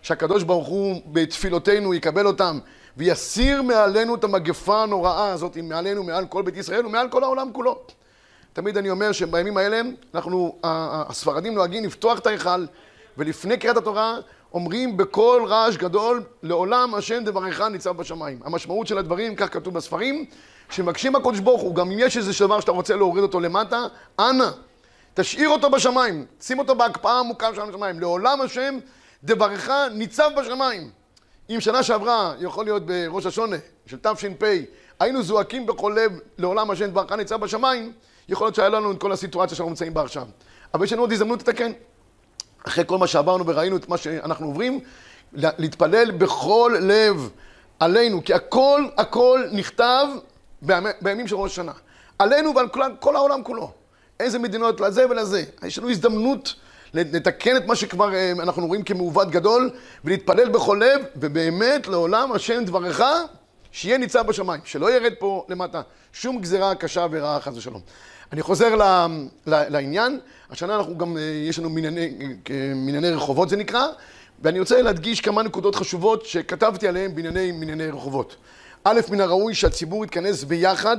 שהקדוש 0.02 0.44
ברוך 0.44 0.68
הוא 0.68 1.02
בתפילותינו 1.08 1.94
יקבל 1.94 2.28
אותם 2.28 2.60
ויסיר 2.98 3.62
מעלינו 3.62 4.16
את 4.16 4.24
המגפה 4.24 4.84
הנוראה 4.84 5.32
הזאת, 5.32 5.58
מעלינו, 5.58 6.04
מעל 6.04 6.26
כל 6.26 6.42
בית 6.42 6.58
ישראל 6.58 6.86
ומעל 6.86 7.10
כל 7.10 7.24
העולם 7.24 7.50
כולו. 7.54 7.82
תמיד 8.56 8.78
אני 8.78 8.90
אומר 8.90 9.12
שבימים 9.12 9.58
האלה 9.58 9.82
אנחנו, 10.14 10.56
הספרדים 10.64 11.54
נוהגים 11.54 11.84
לפתוח 11.84 12.20
את 12.20 12.28
ההיכל 12.28 12.66
ולפני 13.18 13.58
קריאת 13.58 13.78
התורה 13.78 14.18
אומרים 14.54 14.98
בקול 14.98 15.46
רעש 15.46 15.78
גדול 15.78 16.24
לעולם 16.44 16.96
השם 16.96 17.24
דברך 17.24 17.62
ניצב 17.62 17.98
בשמיים. 17.98 18.40
המשמעות 18.46 18.88
של 18.88 18.98
הדברים, 18.98 19.36
כך 19.36 19.54
כתוב 19.54 19.74
בספרים, 19.74 20.26
שמבקשים 20.70 21.16
הקדוש 21.16 21.40
ברוך 21.40 21.62
הוא, 21.62 21.76
גם 21.76 21.92
אם 21.92 22.00
יש 22.00 22.18
איזה 22.18 22.32
דבר 22.46 22.60
שאתה 22.60 22.72
רוצה 22.72 22.96
להוריד 22.96 23.24
אותו 23.24 23.40
למטה, 23.40 23.86
אנא, 24.20 24.50
תשאיר 25.14 25.50
אותו 25.50 25.70
בשמיים, 25.70 26.26
שים 26.42 26.60
אותו 26.60 26.76
בהקפאה 26.76 27.20
עמוקה 27.20 27.56
של 27.56 27.62
השמיים. 27.62 28.00
לעולם 28.00 28.42
השם 28.42 28.80
דברך 29.24 29.70
ניצב 29.94 30.30
בשמיים. 30.38 30.90
אם 31.50 31.60
שנה 31.60 31.84
שעברה, 31.84 32.34
יכול 32.40 32.66
להיות 32.66 32.86
בראש 32.86 33.26
השונה 33.26 33.58
של 33.86 33.98
תש"פ, 33.98 34.44
היינו 35.00 35.24
זועקים 35.24 35.66
בכל 35.66 35.96
לב 35.96 36.20
לעולם 36.38 36.72
השם 36.72 36.86
דברך 36.86 37.12
ניצב 37.12 37.42
בשמיים, 37.42 37.94
יכול 38.30 38.48
להיות 38.48 38.56
שהיה 38.56 38.70
לנו 38.70 38.92
את 38.92 39.02
כל 39.02 39.12
הסיטואציה 39.12 39.58
שאנחנו 39.58 39.70
נמצאים 39.70 39.94
בה 39.94 40.02
עכשיו. 40.02 40.28
אבל 40.74 40.84
יש 40.84 40.94
לנו 40.94 41.02
עוד 41.02 41.12
הזדמנות 41.12 41.40
לתקן. 41.42 41.72
אחרי 42.68 42.84
כל 42.88 42.98
מה 42.98 43.08
שעברנו 43.08 43.48
וראינו 43.48 43.78
את 43.78 43.90
מה 43.90 43.98
שאנחנו 43.98 44.48
עוברים, 44.48 44.80
להתפלל 45.34 46.12
בכל 46.12 46.76
לב 46.82 47.30
עלינו, 47.80 48.24
כי 48.24 48.34
הכל, 48.34 48.86
הכל 48.98 49.44
נכתב 49.52 50.08
בימים 51.02 51.28
של 51.28 51.36
ראש 51.36 51.52
השנה. 51.52 51.72
עלינו 52.20 52.56
ועל 52.56 52.68
כל, 52.68 52.82
כל 53.00 53.16
העולם 53.16 53.44
כולו. 53.44 53.72
איזה 54.20 54.40
מדינות 54.40 54.82
לזה 54.82 55.10
ולזה. 55.10 55.44
יש 55.64 55.80
לנו 55.80 55.90
הזדמנות 55.90 56.56
לתקן 56.94 57.58
את 57.58 57.66
מה 57.66 57.76
שכבר 57.76 58.14
אה, 58.14 58.32
אנחנו 58.32 58.68
רואים 58.68 58.84
כמעוות 58.84 59.30
גדול, 59.32 59.70
ולהתפלל 60.06 60.50
בכל 60.50 60.82
לב, 60.82 61.06
ובאמת 61.16 61.88
לעולם 61.88 62.32
השם 62.32 62.66
דברך, 62.66 63.02
שיהיה 63.76 63.98
ניצב 63.98 64.28
בשמיים, 64.28 64.62
שלא 64.66 64.92
ירד 64.92 65.14
פה 65.20 65.46
למטה 65.50 65.82
שום 66.14 66.42
גזירה 66.42 66.76
קשה 66.76 67.06
ורעה 67.12 67.40
חס 67.40 67.58
ושלום. 67.58 67.82
אני 68.32 68.42
חוזר 68.42 68.76
ל, 68.76 68.82
ל, 68.82 69.70
לעניין, 69.70 70.20
השנה 70.50 70.76
אנחנו 70.76 70.98
גם, 70.98 71.18
אה, 71.18 71.22
יש 71.22 71.60
לנו 71.60 71.70
אה, 71.70 72.74
מנייני 72.76 73.10
רחובות 73.10 73.50
זה 73.50 73.58
נקרא, 73.58 73.88
ואני 74.42 74.60
רוצה 74.60 74.82
להדגיש 74.82 75.22
כמה 75.22 75.44
נקודות 75.44 75.76
חשובות 75.76 76.26
שכתבתי 76.26 76.88
עליהן 76.88 77.16
בענייני 77.16 77.52
מנייני 77.52 77.88
רחובות. 77.88 78.36
א', 78.84 79.00
מן 79.10 79.22
הראוי 79.22 79.56
שהציבור 79.56 80.06
יתכנס 80.06 80.44
ביחד 80.44 80.98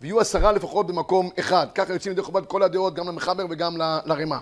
ויהיו 0.00 0.20
עשרה 0.20 0.52
לפחות 0.52 0.86
במקום 0.86 1.30
אחד. 1.40 1.66
ככה 1.74 1.92
יוצאים 1.92 2.12
ידי 2.12 2.22
חובת 2.22 2.46
כל 2.46 2.62
הדעות, 2.62 2.94
גם 2.94 3.08
למחבר 3.08 3.46
וגם 3.50 3.76
לרמה. 4.06 4.38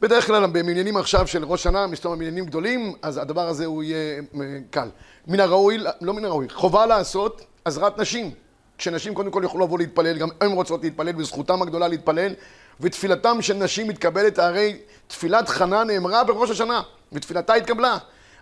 בדרך 0.00 0.26
כלל 0.26 0.46
במניינים 0.46 0.96
עכשיו 0.96 1.26
של 1.26 1.44
ראש 1.44 1.62
שנה, 1.62 1.86
מסתובבים 1.86 2.20
מניינים 2.20 2.44
גדולים, 2.44 2.92
אז 3.02 3.16
הדבר 3.16 3.48
הזה 3.48 3.66
הוא 3.66 3.82
יהיה 3.82 4.22
אה, 4.40 4.58
קל. 4.70 4.88
מן 5.26 5.40
הראוי, 5.40 5.78
לא 6.00 6.14
מן 6.14 6.24
הראוי, 6.24 6.48
חובה 6.48 6.86
לעשות 6.86 7.42
עזרת 7.64 7.98
נשים. 7.98 8.30
כשנשים 8.78 9.14
קודם 9.14 9.30
כל 9.30 9.40
יוכלו 9.42 9.60
לבוא 9.60 9.78
להתפלל, 9.78 10.18
גם 10.18 10.28
הן 10.40 10.52
רוצות 10.52 10.82
להתפלל, 10.84 11.12
וזכותם 11.16 11.62
הגדולה 11.62 11.88
להתפלל, 11.88 12.32
ותפילתם 12.80 13.42
של 13.42 13.54
נשים 13.54 13.88
מתקבלת, 13.88 14.38
הרי 14.38 14.76
תפילת 15.06 15.48
חנה 15.48 15.84
נאמרה 15.84 16.24
בראש 16.24 16.50
השנה, 16.50 16.82
ותפילתה 17.12 17.54
התקבלה. 17.54 17.98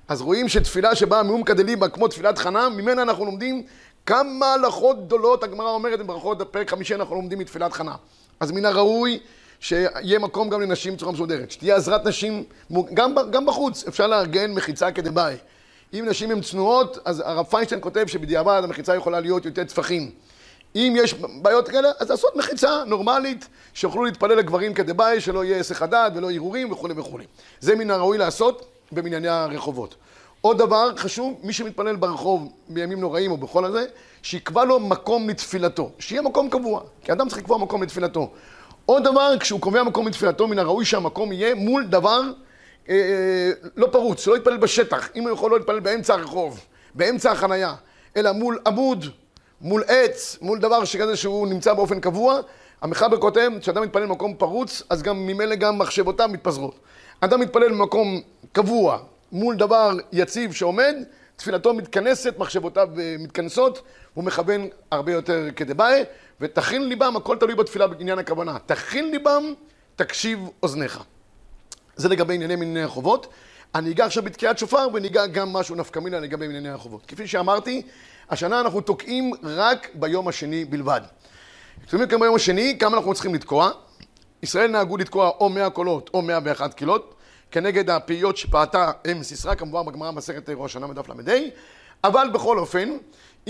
אז 0.09 0.21
רואים 0.21 0.49
שתפילה 0.49 0.95
שבאה 0.95 1.23
מאומקא 1.23 1.55
דליבה, 1.55 1.89
כמו 1.89 2.09
תפילת 2.09 2.39
חנה, 2.39 2.69
ממנה 2.69 3.03
אנחנו 3.03 3.25
לומדים 3.25 3.63
כמה 4.07 4.53
הלכות 4.55 5.07
גדולות, 5.07 5.45
הגמרא 5.45 5.71
אומרת 5.71 5.99
בברכות, 5.99 6.39
בפרק 6.39 6.71
חמישי 6.71 6.95
אנחנו 6.95 7.15
לומדים 7.15 7.39
מתפילת 7.39 7.73
חנה. 7.73 7.95
אז 8.41 8.51
מן 8.51 8.65
הראוי 8.65 9.21
שיהיה 9.61 10.19
מקום 10.19 10.51
גם 10.51 10.61
לנשים 10.61 10.95
בצורה 10.95 11.13
מסודרת, 11.13 11.51
שתהיה 11.51 11.77
עזרת 11.77 12.07
נשים, 12.07 12.45
גם, 12.95 13.15
גם 13.31 13.47
בחוץ, 13.47 13.85
אפשר 13.89 14.07
לארגן 14.07 14.53
מחיצה 14.53 14.93
כדבעי. 14.93 15.37
אם 15.95 16.05
נשים 16.09 16.31
הן 16.31 16.41
צנועות, 16.41 16.99
אז 17.05 17.23
הרב 17.27 17.47
פיינשטיין 17.47 17.81
כותב 17.81 18.07
שבדיעבד 18.07 18.61
המחיצה 18.65 18.97
יכולה 18.97 19.21
להיות 19.21 19.45
יותר 19.45 19.65
טפחים. 19.65 20.11
אם 20.77 20.95
יש 20.97 21.15
בעיות 21.15 21.69
כאלה, 21.69 21.89
אז 21.99 22.11
לעשות 22.11 22.37
מחיצה 22.37 22.85
נורמלית, 22.87 23.49
שיוכלו 23.75 24.05
להתפלל 24.05 24.35
לגברים 24.35 24.75
כדבעי, 24.75 25.21
שלא 25.21 25.45
יהיה 25.45 25.57
היסח 25.57 25.83
הדעת 25.83 26.13
ולא 26.17 26.31
ערעורים 26.31 26.73
וכולי 26.73 26.95
וכולי. 26.97 27.25
זה 27.61 27.77
מן 27.77 27.91
הראוי 27.91 28.19
לעשות 28.19 28.67
במנייני 28.93 29.29
הרחובות. 29.29 29.95
עוד 30.41 30.59
דבר 30.59 30.97
חשוב, 30.97 31.41
מי 31.43 31.53
שמתפלל 31.53 31.97
ברחוב 31.97 32.53
בימים 32.69 33.01
נוראים 33.01 33.31
או 33.31 33.37
בכל 33.37 33.65
הזה, 33.65 33.85
שיקבע 34.23 34.65
לו 34.65 34.81
מקום 34.81 35.29
לתפילתו, 35.29 35.91
שיהיה 35.99 36.23
מקום 36.23 36.51
קבוע, 36.51 36.81
כי 37.05 37.13
אדם 37.13 37.29
צריך 37.29 37.41
לקבוע 37.41 37.59
מקום 37.59 37.83
לתפילתו. 37.83 38.31
עוד 38.87 39.05
דבר, 39.05 39.39
כשהוא 39.41 39.61
קובע 39.61 39.83
מקום 39.83 40.09
לתפילתו, 40.09 40.47
מן 40.47 40.59
הראוי 40.59 40.85
שהמקום 40.85 41.33
יהיה 41.33 41.55
מול 41.55 41.85
דבר 41.85 42.21
לא 43.77 43.89
פרוץ, 43.93 44.25
שלא 44.25 44.37
יתפלל 44.37 44.57
בשטח, 44.57 45.09
אם 45.17 45.23
הוא 45.23 45.31
יכול 45.31 45.51
לא 45.51 45.59
להתפלל 45.59 45.81
באמצע 45.81 46.15
הרחוב, 46.15 46.61
באמצע 46.95 47.33
החנייה, 47.33 47.75
אלא 48.17 48.33
מול 48.33 48.59
עמוד, 48.67 49.07
מול 49.61 49.83
עץ, 49.87 50.39
מול 50.43 50.59
דבר 50.59 50.85
שכזה 50.85 51.17
שהוא 51.17 51.49
נמצא 51.49 51.75
באופן 51.75 52.01
קבוע, 52.01 52.41
המחבר 52.83 53.21
כותב, 53.21 53.51
כשאדם 53.61 53.83
מתפלל 53.83 54.07
במקום 54.07 54.35
פרוץ, 54.35 54.83
אז 54.91 55.03
גם 55.03 55.27
ממילא 55.27 55.55
גם 55.55 55.79
מחשבותיו 55.79 56.29
מתפזרות. 56.33 56.75
אדם 57.21 57.41
מתפלל 57.41 57.69
במקום 57.69 58.21
קבוע, 58.53 58.99
מול 59.33 59.57
דבר 59.57 59.91
יציב 60.13 60.53
שעומד, 60.53 60.95
תפילתו 61.37 61.75
מתכנסת, 61.75 62.35
מחשבותיו 62.39 62.89
אה, 62.99 63.17
מתכנסות, 63.19 63.83
הוא 64.15 64.25
מכוון 64.25 64.69
הרבה 64.91 65.13
יותר 65.13 65.47
כדבעי, 65.57 66.03
ותכין 66.41 66.89
ליבם, 66.89 67.17
הכל 67.17 67.37
תלוי 67.37 67.55
בתפילה 67.55 67.87
בעניין 67.87 68.19
הכוונה. 68.19 68.57
תכין 68.67 69.11
ליבם, 69.11 69.55
תקשיב 69.97 70.39
אוזניך. 70.63 71.03
זה 71.97 72.09
לגבי 72.09 72.35
ענייני 72.35 72.57
מנייני 72.57 72.83
החובות. 72.83 73.27
אני 73.75 73.91
אגע 73.91 74.05
עכשיו 74.05 74.23
בתקיעת 74.23 74.59
שופר 74.59 74.89
וניגע 74.95 75.27
גם 75.27 75.53
משהו 75.53 75.75
נפקא 75.75 75.99
מינה 75.99 76.21
לגבי 76.21 76.45
ענייני 76.45 76.69
החובות. 76.69 77.07
כפי 77.07 77.27
שאמרתי, 77.27 77.83
השנה 78.31 78.61
אנחנו 78.61 78.81
תוקעים 78.81 79.33
רק 79.43 79.89
ביום 79.95 80.29
השני 80.29 80.65
בלבד. 80.65 81.01
אתם 81.87 81.97
יודעים 81.97 82.11
כמה 82.11 82.21
ביום 82.21 82.35
השני, 82.35 82.77
כמה 82.79 82.97
אנחנו 82.97 83.15
צריכים 83.15 83.35
לתקוע? 83.35 83.71
ישראל 84.43 84.71
נהגו 84.71 84.97
לתקוע 84.97 85.29
או 85.29 85.49
100 85.49 85.71
קולות 85.71 86.11
או 86.15 86.23
101 86.23 86.75
קילות, 86.75 87.15
כנגד 87.51 87.91
הפעיות 87.91 88.37
שפעתה 88.37 88.91
אם 89.13 89.23
סיסרא, 89.23 89.55
כמובן 89.55 89.87
בגמרא 89.87 90.11
מסכת 90.11 90.49
ראש 90.49 90.71
השנה 90.71 90.87
בדף 90.87 91.09
ל"ה, 91.09 91.35
אבל 92.05 92.29
בכל 92.33 92.59
אופן, 92.59 92.91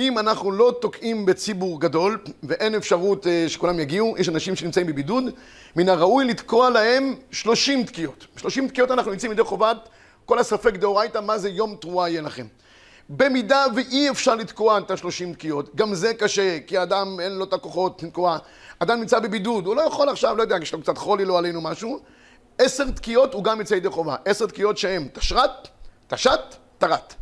אם 0.00 0.18
אנחנו 0.18 0.52
לא 0.52 0.74
תוקעים 0.80 1.26
בציבור 1.26 1.80
גדול 1.80 2.18
ואין 2.42 2.74
אפשרות 2.74 3.26
אה, 3.26 3.44
שכולם 3.48 3.80
יגיעו, 3.80 4.14
יש 4.18 4.28
אנשים 4.28 4.56
שנמצאים 4.56 4.86
בבידוד, 4.86 5.24
מן 5.76 5.88
הראוי 5.88 6.24
לתקוע 6.24 6.70
להם 6.70 7.14
30 7.30 7.84
תקיעות. 7.84 8.26
30 8.36 8.68
תקיעות 8.68 8.90
אנחנו 8.90 9.10
נמצאים 9.10 9.32
ידי 9.32 9.42
חובת 9.42 9.88
כל 10.26 10.38
הספק 10.38 10.74
דאורייתא 10.74 11.18
מה 11.18 11.38
זה 11.38 11.48
יום 11.48 11.76
תרועה 11.80 12.10
יהיה 12.10 12.22
לכם. 12.22 12.46
במידה 13.08 13.64
ואי 13.76 14.10
אפשר 14.10 14.34
לתקוע 14.34 14.78
את 14.78 14.90
השלושים 14.90 15.34
תקיעות, 15.34 15.74
גם 15.76 15.94
זה 15.94 16.14
קשה, 16.14 16.58
כי 16.66 16.82
אדם 16.82 17.20
אין 17.20 17.32
לו 17.32 17.44
את 17.44 17.52
הכוחות 17.52 18.02
לתקוע. 18.02 18.38
אדם 18.78 19.00
נמצא 19.00 19.18
בבידוד, 19.18 19.66
הוא 19.66 19.76
לא 19.76 19.82
יכול 19.82 20.08
עכשיו, 20.08 20.36
לא 20.36 20.42
יודע, 20.42 20.56
יש 20.62 20.72
לו 20.72 20.82
קצת 20.82 20.98
חולי, 20.98 21.24
לא 21.24 21.38
עלינו 21.38 21.60
משהו. 21.60 22.00
עשר 22.58 22.90
תקיעות 22.90 23.34
הוא 23.34 23.44
גם 23.44 23.60
יצא 23.60 23.74
ידי 23.74 23.88
חובה. 23.88 24.16
עשר 24.24 24.46
תקיעות 24.46 24.78
שהם 24.78 25.08
תשרת, 25.12 25.68
תשת, 26.08 26.40
תרת. 26.78 27.14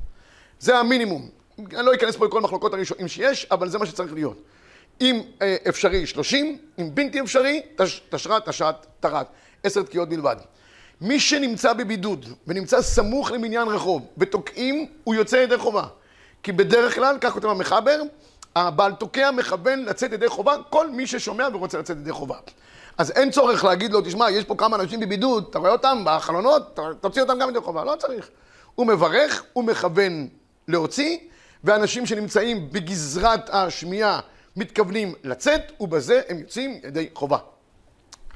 זה 0.61 0.79
המינימום. 0.79 1.38
אני 1.59 1.87
לא 1.87 1.95
אכנס 1.95 2.17
פה 2.17 2.27
לכל 2.27 2.41
מחלוקות 2.41 2.75
הראשונים 2.75 3.09
שיש, 3.09 3.47
אבל 3.51 3.69
זה 3.69 3.79
מה 3.79 3.87
שצריך 3.87 4.13
להיות. 4.13 4.43
אם 5.01 5.23
אה, 5.43 5.57
אפשרי 5.69 6.07
שלושים, 6.07 6.59
אם 6.79 6.95
בלתי 6.95 7.21
אפשרי, 7.21 7.63
תש, 7.77 8.03
תשרת, 8.11 8.49
תשת, 8.49 8.75
תרת. 9.01 9.27
עשר 9.65 9.83
תקיעות 9.83 10.09
בלבד. 10.09 10.37
מי 11.01 11.21
שנמצא 11.21 11.73
בבידוד 11.73 12.27
ונמצא 12.47 12.83
סמוך 12.83 13.31
למניין 13.31 13.69
רחוב 13.69 14.07
ותוקעים, 14.19 14.87
הוא 15.05 15.15
יוצא 15.15 15.37
ידי 15.37 15.59
חובה. 15.59 15.85
כי 16.43 16.53
בדרך 16.53 16.95
כלל, 16.95 17.19
כך 17.21 17.33
כותב 17.33 17.49
המחבר, 17.49 18.01
הבעל 18.57 18.93
תוקע 18.93 19.31
מכוון 19.31 19.85
לצאת 19.85 20.13
ידי 20.13 20.29
חובה, 20.29 20.57
כל 20.71 20.91
מי 20.91 21.07
ששומע 21.07 21.49
ורוצה 21.53 21.79
לצאת 21.79 21.97
ידי 21.97 22.13
חובה. 22.13 22.37
אז 22.99 23.11
אין 23.11 23.31
צורך 23.31 23.65
להגיד 23.65 23.93
לו, 23.93 24.01
תשמע, 24.01 24.31
יש 24.31 24.45
פה 24.45 24.55
כמה 24.59 24.77
אנשים 24.77 25.01
בבידוד, 25.01 25.47
אתה 25.51 25.59
רואה 25.59 25.71
אותם 25.71 26.03
בחלונות, 26.05 26.79
תוציא 27.01 27.23
אותם 27.23 27.39
גם 27.39 27.51
ידי 27.51 27.61
חובה. 27.61 27.85
לא 27.85 27.95
צריך. 27.99 28.29
הוא 28.75 28.87
מברך, 28.87 29.43
הוא 29.53 29.65
מכוון 29.65 30.29
להוציא, 30.69 31.19
ואנשים 31.65 32.07
שנמצאים 32.07 32.73
בגזרת 32.73 33.51
השמיעה 33.53 34.21
מתכוונים 34.57 35.15
לצאת, 35.25 35.73
ובזה 35.81 36.21
הם 36.29 36.39
יוצאים 36.39 36.81
ידי 36.85 37.09
חובה. 37.15 37.39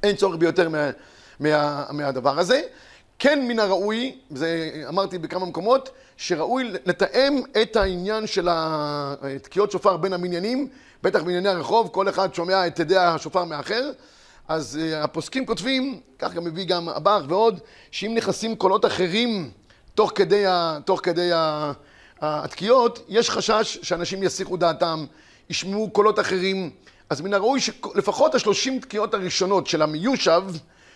אין 0.02 0.16
צורך 0.16 0.36
ביותר 0.36 0.68
מה... 0.68 0.90
מה, 1.40 1.84
מהדבר 1.90 2.38
הזה. 2.38 2.62
כן 3.18 3.48
מן 3.48 3.58
הראוי, 3.58 4.18
זה 4.30 4.70
אמרתי 4.88 5.18
בכמה 5.18 5.46
מקומות, 5.46 5.90
שראוי 6.16 6.72
לתאם 6.84 7.42
את 7.62 7.76
העניין 7.76 8.26
של 8.26 8.48
התקיעות 8.50 9.70
שופר 9.70 9.96
בין 9.96 10.12
המניינים, 10.12 10.68
בטח 11.02 11.22
בענייני 11.22 11.48
הרחוב, 11.48 11.88
כל 11.92 12.08
אחד 12.08 12.34
שומע 12.34 12.66
את 12.66 12.78
ידי 12.78 12.96
השופר 12.96 13.44
מאחר. 13.44 13.90
אז 14.48 14.80
uh, 14.82 14.96
הפוסקים 14.96 15.46
כותבים, 15.46 16.00
כך 16.18 16.34
גם 16.34 16.44
מביא 16.44 16.64
גם 16.64 16.88
הבח 16.88 17.22
ועוד, 17.28 17.60
שאם 17.90 18.14
נכנסים 18.14 18.56
קולות 18.56 18.84
אחרים 18.84 19.50
תוך 19.94 20.12
כדי, 20.14 20.46
ה, 20.46 20.78
תוך 20.84 21.00
כדי 21.02 21.32
ה, 21.32 21.72
התקיעות, 22.22 23.04
יש 23.08 23.30
חשש 23.30 23.78
שאנשים 23.82 24.22
יסיחו 24.22 24.56
דעתם, 24.56 25.04
ישמעו 25.50 25.90
קולות 25.90 26.20
אחרים. 26.20 26.70
אז 27.10 27.20
מן 27.20 27.34
הראוי 27.34 27.60
שלפחות 27.60 28.34
השלושים 28.34 28.80
תקיעות 28.80 29.14
הראשונות 29.14 29.66
של 29.66 29.82
המיושב, 29.82 30.42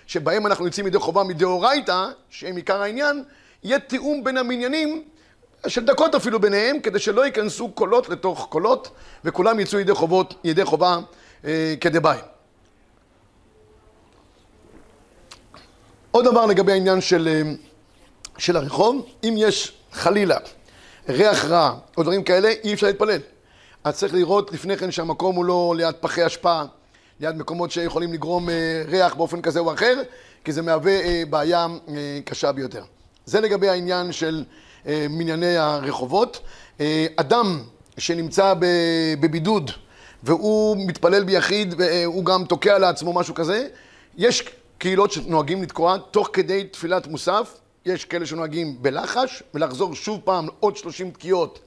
שבהם 0.06 0.46
אנחנו 0.46 0.66
יוצאים 0.66 0.86
ידי 0.86 0.98
חובה 0.98 1.24
מדאורייתא, 1.24 2.06
שהם 2.30 2.56
עיקר 2.56 2.82
העניין, 2.82 3.24
יהיה 3.62 3.78
תיאום 3.78 4.24
בין 4.24 4.36
המניינים, 4.36 5.02
של 5.66 5.84
דקות 5.84 6.14
אפילו 6.14 6.40
ביניהם, 6.40 6.80
כדי 6.80 6.98
שלא 6.98 7.26
ייכנסו 7.26 7.68
קולות 7.68 8.08
לתוך 8.08 8.46
קולות, 8.50 8.90
וכולם 9.24 9.60
יצאו 9.60 9.78
ידי 9.78 9.94
חובות, 9.94 10.34
ידי 10.44 10.64
חובה 10.64 10.98
אה, 11.44 11.74
כדבעי. 11.80 12.18
עוד 16.10 16.24
דבר 16.24 16.46
לגבי 16.46 16.72
העניין 16.72 17.00
של, 17.00 17.28
אה, 17.28 17.52
של 18.38 18.56
הרחוב, 18.56 19.06
אם 19.24 19.34
יש 19.38 19.72
חלילה 19.92 20.36
ריח 21.08 21.44
רע 21.44 21.74
או 21.96 22.02
דברים 22.02 22.22
כאלה, 22.22 22.52
אי 22.64 22.74
אפשר 22.74 22.86
להתפלל. 22.86 23.20
אז 23.84 23.96
צריך 23.96 24.14
לראות 24.14 24.52
לפני 24.52 24.76
כן 24.76 24.90
שהמקום 24.90 25.36
הוא 25.36 25.44
לא 25.44 25.74
ליד 25.76 25.94
פחי 26.00 26.26
אשפה, 26.26 26.62
ליד 27.20 27.36
מקומות 27.36 27.70
שיכולים 27.70 28.12
לגרום 28.12 28.50
אה, 28.50 28.82
ריח 28.88 29.14
באופן 29.14 29.42
כזה 29.42 29.60
או 29.60 29.74
אחר, 29.74 30.02
כי 30.44 30.52
זה 30.52 30.62
מהווה 30.62 31.00
אה, 31.00 31.22
בעיה 31.30 31.66
אה, 31.88 32.18
קשה 32.24 32.52
ביותר. 32.52 32.82
זה 33.26 33.40
לגבי 33.40 33.68
העניין 33.68 34.12
של 34.12 34.44
מנייני 35.10 35.56
הרחובות. 35.56 36.40
אדם 37.16 37.62
שנמצא 37.98 38.54
בבידוד 39.20 39.70
והוא 40.22 40.76
מתפלל 40.86 41.24
ביחיד 41.24 41.74
והוא 41.78 42.24
גם 42.24 42.44
תוקע 42.44 42.78
לעצמו 42.78 43.12
משהו 43.12 43.34
כזה, 43.34 43.68
יש 44.16 44.44
קהילות 44.78 45.12
שנוהגים 45.12 45.62
לתקוע 45.62 45.96
תוך 46.10 46.30
כדי 46.32 46.64
תפילת 46.64 47.06
מוסף, 47.06 47.54
יש 47.86 48.04
כאלה 48.04 48.26
שנוהגים 48.26 48.82
בלחש 48.82 49.42
ולחזור 49.54 49.94
שוב 49.94 50.20
פעם 50.24 50.48
עוד 50.60 50.76
30 50.76 51.10
תקיעות 51.10 51.58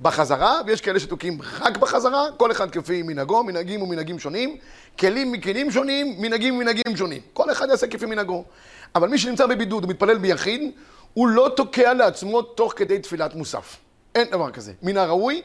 בחזרה, 0.00 0.60
ויש 0.66 0.80
כאלה 0.80 1.00
שתוקעים 1.00 1.38
רק 1.60 1.76
בחזרה, 1.76 2.26
כל 2.36 2.50
אחד 2.52 2.70
כפי 2.70 3.02
מנהגו, 3.02 3.44
מנהגים 3.44 3.82
ומנהגים 3.82 4.18
שונים, 4.18 4.56
כלים 4.98 5.32
מכלים 5.32 5.70
שונים, 5.70 6.14
מנהגים 6.18 6.54
ומנהגים 6.54 6.96
שונים. 6.96 7.20
כל 7.32 7.52
אחד 7.52 7.68
יעשה 7.68 7.86
כפי 7.86 8.06
מנהגו. 8.06 8.44
אבל 8.94 9.08
מי 9.08 9.18
שנמצא 9.18 9.46
בבידוד 9.46 9.84
ומתפלל 9.84 10.18
ביחיד, 10.18 10.70
הוא 11.14 11.28
לא 11.28 11.52
תוקע 11.56 11.94
לעצמו 11.94 12.42
תוך 12.42 12.72
כדי 12.76 12.98
תפילת 12.98 13.34
מוסף. 13.34 13.76
אין 14.14 14.30
דבר 14.30 14.50
כזה. 14.50 14.72
מן 14.82 14.96
הראוי 14.96 15.42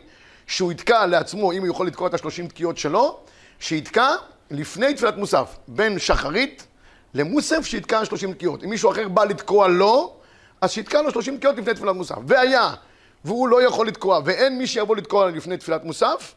שהוא 0.48 0.72
יתקע 0.72 1.06
לעצמו, 1.06 1.52
אם 1.52 1.62
הוא 1.62 1.68
יכול 1.68 1.88
לתקוע 1.88 2.08
את 2.08 2.14
השלושים 2.14 2.48
תקיעות 2.48 2.78
שלו, 2.78 3.20
שיתקע 3.60 4.10
לפני 4.52 4.94
תפילת 4.94 5.18
מוסף, 5.18 5.58
בין 5.68 6.00
שחרית 6.00 6.68
למוסף, 7.14 7.66
שיתקע 7.66 8.06
שלושים 8.06 8.34
תקיעות. 8.34 8.64
אם 8.64 8.70
מישהו 8.70 8.92
אחר 8.92 9.08
בא 9.08 9.24
לתקוע 9.24 9.68
לו, 9.68 10.16
אז 10.62 10.72
שיתקע 10.72 11.02
לו 11.02 11.12
שלושים 11.12 11.38
תקיעות 11.38 11.58
לפני 11.58 11.74
תפילת 11.74 11.96
מוסף. 11.96 12.18
והיה 12.28 12.74
והוא 13.26 13.48
לא 13.48 13.64
יכול 13.64 13.88
לתקוע, 13.88 14.20
ואין 14.26 14.58
מי 14.58 14.68
שיבוא 14.68 14.96
לתקוע 14.96 15.32
לפני 15.32 15.58
תפילת 15.58 15.84
מוסף, 15.84 16.36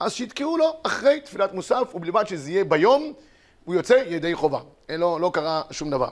אז 0.00 0.12
שיתקעו 0.12 0.56
לו 0.56 0.76
אחרי 0.82 1.20
תפילת 1.20 1.54
מוסף, 1.54 1.94
ובלבד 1.94 2.24
שזה 2.26 2.50
יהיה 2.50 2.64
ביום, 2.64 3.12
הוא 3.64 3.74
יוצא 3.74 4.02
ידי 4.06 4.34
חובה. 4.34 4.60
לא, 4.88 5.20
לא 5.20 5.30
קרה 5.34 5.62
שום 5.70 5.90
דבר. 5.90 6.08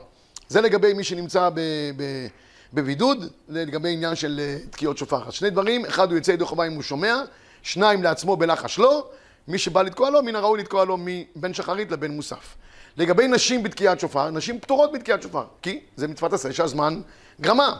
זה 0.48 0.60
לגבי 0.60 0.92
מי 0.92 1.04
שנמצא 1.04 1.48
ב, 1.54 1.60
ב, 1.96 2.26
בבידוד, 2.72 3.24
לגבי 3.48 3.92
עניין 3.92 4.14
של 4.14 4.40
אה, 4.42 4.58
תקיעות 4.70 4.98
שופר. 4.98 5.28
אז 5.28 5.32
שני 5.32 5.50
דברים, 5.50 5.86
אחד 5.86 6.08
הוא 6.08 6.18
יוצא 6.18 6.32
ידי 6.32 6.44
חובה 6.44 6.66
אם 6.66 6.72
הוא 6.72 6.82
שומע, 6.82 7.22
שניים 7.62 8.02
לעצמו 8.02 8.36
בלחש 8.36 8.78
לא, 8.78 9.10
מי 9.48 9.58
שבא 9.58 9.82
לתקוע 9.82 10.10
לו, 10.10 10.22
מן 10.22 10.36
הראוי 10.36 10.60
לתקוע 10.60 10.84
לו 10.84 10.96
מבין 11.00 11.54
שחרית 11.54 11.90
לבין 11.90 12.10
מוסף. 12.10 12.56
לגבי 12.96 13.28
נשים 13.28 13.62
בתקיעת 13.62 14.00
שופר, 14.00 14.30
נשים 14.30 14.60
פטורות 14.60 14.92
בתקיעת 14.92 15.22
שופר, 15.22 15.44
כי 15.62 15.80
זה 15.96 16.08
מצוות 16.08 16.32
עשה 16.32 16.52
שהזמן 16.52 17.00
גרמה. 17.40 17.76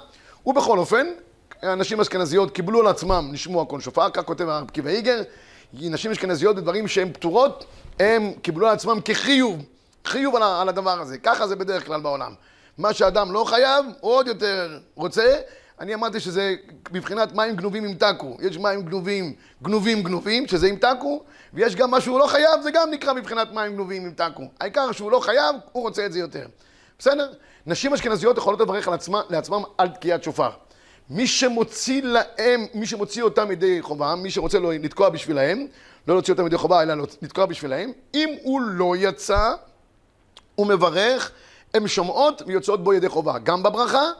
ובכל 0.47 0.79
אופן, 0.79 1.07
נשים 1.63 2.01
אשכנזיות 2.01 2.51
קיבלו 2.51 2.81
על 2.81 2.87
עצמם 2.87 3.31
לשמוע 3.33 3.65
קול 3.65 3.81
שופר, 3.81 4.11
כך 4.11 4.25
כותב 4.25 4.49
הרב 4.49 4.71
קיבי 4.71 4.91
איגר, 4.91 5.23
נשים 5.73 6.11
אשכנזיות 6.11 6.57
בדברים 6.57 6.89
שהן 6.89 7.13
פטורות, 7.13 7.65
הם 8.01 8.33
קיבלו 8.43 8.67
על 8.67 8.73
עצמם 8.73 8.99
כחיוב, 9.05 9.63
חיוב 10.05 10.37
על, 10.37 10.43
על 10.43 10.69
הדבר 10.69 11.01
הזה, 11.01 11.19
ככה 11.19 11.47
זה 11.47 11.57
בדרך 11.57 11.87
כלל 11.87 12.01
בעולם. 12.01 12.35
מה 12.79 12.93
שאדם 12.93 13.33
לא 13.33 13.45
חייב, 13.45 13.85
הוא 14.01 14.13
עוד 14.13 14.27
יותר 14.27 14.79
רוצה. 14.95 15.37
אני 15.81 15.95
אמרתי 15.95 16.21
שזה 16.21 16.55
מבחינת 16.93 17.35
מים 17.35 17.57
גנובים 17.57 17.85
ימתקו. 17.85 18.37
יש 18.41 18.59
מים 18.59 18.83
גנובים, 18.83 19.35
גנובים 19.63 20.03
גנובים, 20.03 20.49
שזה 20.49 20.69
ימתקו, 20.69 21.23
ויש 21.55 21.77
גם 21.77 21.91
מה 21.91 22.01
שהוא 22.01 22.19
לא 22.19 22.27
חייב, 22.27 22.63
זה 22.63 22.71
גם 22.71 22.91
נקרא 22.91 23.13
מבחינת 23.13 23.53
מים 23.53 23.75
גנובים 23.75 24.07
ימתקו. 24.07 24.43
העיקר 24.61 24.93
שהוא 24.93 25.11
לא 25.11 25.21
חייב, 25.21 25.57
הוא 25.73 25.83
רוצה 25.83 26.07
את 26.07 26.13
זה 26.13 26.19
יותר. 26.19 26.47
בסדר? 26.99 27.33
נשים 27.67 27.95
אשכנזיות 27.95 28.39
יכולות 28.39 28.61
לברך 28.61 28.89
על 28.89 28.95
עצמה, 28.95 29.23
לעצמם 29.31 29.63
על 29.79 29.89
תקיעת 29.89 30.23
שופר. 30.25 30.51
מי 31.11 31.27
שמוציא 31.27 32.03
להם, 32.03 32.67
מי 32.75 32.87
שמוציא 32.87 33.23
אותם 33.23 33.51
ידי 33.51 33.83
חובה, 33.83 34.15
מי 34.15 34.31
שרוצה 34.31 34.59
לא 34.59 34.73
לתקוע 34.73 35.09
בשבילהם, 35.09 35.67
לא 36.09 36.15
להוציא 36.15 36.33
אותם 36.33 36.47
ידי 36.47 36.57
חובה, 36.57 36.83
אלא 36.83 36.95
לתקוע 37.23 37.47
בשבילהם, 37.47 37.93
אם 38.15 38.29
הוא 38.43 38.61
לא 38.61 38.95
יצא, 38.99 39.53
הוא 40.55 40.67
מברך, 40.67 41.33
הן 41.75 41.89
שומעות 41.89 42.43
ויוצאות 42.47 42.85
בו 42.85 42.93
ידי 42.93 43.09
חובה, 43.09 43.39
גם 43.39 43.63
בברכה 43.63 44.11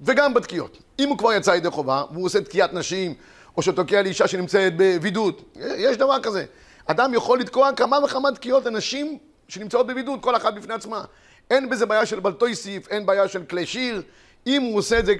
וגם 0.00 0.34
בתקיעות. 0.34 0.78
אם 0.98 1.08
הוא 1.08 1.18
כבר 1.18 1.32
יצא 1.32 1.50
ידי 1.50 1.70
חובה, 1.70 2.04
והוא 2.10 2.26
עושה 2.26 2.40
תקיעת 2.40 2.72
נשים, 2.72 3.14
או 3.56 3.62
שתוקע 3.62 4.02
לאישה 4.02 4.28
שנמצאת 4.28 4.72
בבידוד, 4.76 5.42
יש 5.56 5.96
דבר 5.96 6.20
כזה. 6.22 6.44
אדם 6.86 7.14
יכול 7.14 7.40
לתקוע 7.40 7.72
כמה 7.72 7.98
וכמה 8.04 8.32
תקיעות 8.32 8.64
לנשים 8.66 9.18
שנמצאות 9.48 9.86
בבידוד, 9.86 10.20
כל 10.22 10.36
אחת 10.36 10.54
בפני 10.54 10.74
עצמה. 10.74 11.04
אין 11.50 11.70
בזה 11.70 11.86
בעיה 11.86 12.06
של 12.06 12.20
בלטויסיף, 12.20 12.88
אין 12.88 13.06
בעיה 13.06 13.28
של 13.28 13.44
כלי 13.44 13.66
שיר. 13.66 14.02
אם 14.46 14.62
הוא 14.62 14.78
עושה 14.78 14.98
את 14.98 15.06
זה 15.06 15.14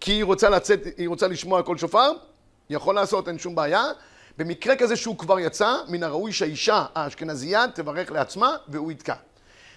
כי 0.00 0.12
היא 0.12 0.24
רוצה 0.24 0.48
לצאת, 0.48 0.80
היא 0.96 1.08
רוצה 1.08 1.28
לשמוע 1.28 1.62
קול 1.62 1.78
שופר, 1.78 2.12
יכול 2.70 2.94
לעשות, 2.94 3.28
אין 3.28 3.38
שום 3.38 3.54
בעיה. 3.54 3.84
במקרה 4.38 4.76
כזה 4.76 4.96
שהוא 4.96 5.18
כבר 5.18 5.40
יצא, 5.40 5.74
מן 5.88 6.02
הראוי 6.02 6.32
שהאישה 6.32 6.84
האשכנזייה 6.94 7.64
תברך 7.74 8.12
לעצמה 8.12 8.56
והוא 8.68 8.92
יתקע. 8.92 9.14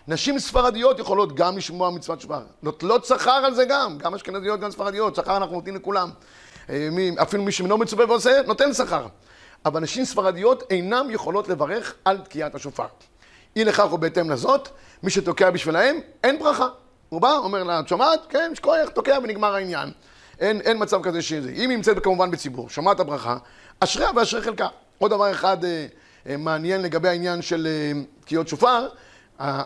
נשים 0.10 0.40
ספרדיות 0.40 1.00
יכולות 1.00 1.36
גם 1.36 1.58
לשמוע 1.58 1.90
מצוות 1.90 2.22
שופר. 2.22 2.42
נוטלות 2.64 3.06
שכר 3.06 3.32
על 3.32 3.54
זה 3.54 3.66
גם, 3.66 3.98
גם 3.98 4.16
אשכנזיות, 4.16 4.60
גם 4.60 4.72
ספרדיות, 4.72 5.16
שכר 5.16 5.38
אנחנו 5.38 5.56
נותנים 5.56 5.76
לכולם. 5.76 6.10
אה, 6.70 6.90
אפילו 7.22 7.44
מי 7.44 7.52
שאינו 7.52 7.78
מצווה 7.78 8.06
ועושה, 8.06 8.42
נותן 8.48 8.74
שכר. 8.74 9.08
אבל 9.66 9.80
נשים 9.80 10.06
ספרדיות 10.06 10.64
אינן 10.70 11.08
יכולות 11.10 11.50
לברך 11.50 11.94
על 12.06 12.18
תקיעת 12.18 12.56
השופר. 12.56 12.86
אי 13.56 13.64
לכך 13.64 13.94
ובהתאם 13.94 14.30
לזאת, 14.30 14.70
מי 15.04 15.10
שתוקע 15.10 15.50
בשבילהם, 15.50 16.00
אין 16.24 16.40
ברכה. 16.40 16.68
הוא 17.10 17.22
בא, 17.22 17.32
אומר 17.32 17.64
לה, 17.64 17.80
את 17.80 17.88
שומעת? 17.88 18.20
כן, 18.30 18.52
שכוח, 18.56 18.90
תוקע 18.94 19.18
ונגמר 19.24 19.56
העניין. 19.56 19.92
אין, 20.40 20.62
אין 20.62 20.78
מצב 20.80 21.04
כזה 21.04 21.22
שזה. 21.22 21.50
אם 21.50 21.70
היא 21.70 21.78
נמצאת 21.78 22.04
כמובן 22.04 22.32
בציבור, 22.32 22.70
שומעת 22.70 23.00
הברכה, 23.00 23.38
אשריה 23.80 24.10
ואשרי 24.16 24.42
חלקה. 24.42 24.68
עוד 24.98 25.12
דבר 25.12 25.32
אחד 25.32 25.66
אה, 25.66 25.86
אה, 26.30 26.38
מעניין 26.38 26.82
לגבי 26.82 27.10
העניין 27.10 27.42
של 27.42 27.68
אה, 27.68 28.02
תקיעות 28.22 28.48
שופר, 28.48 28.88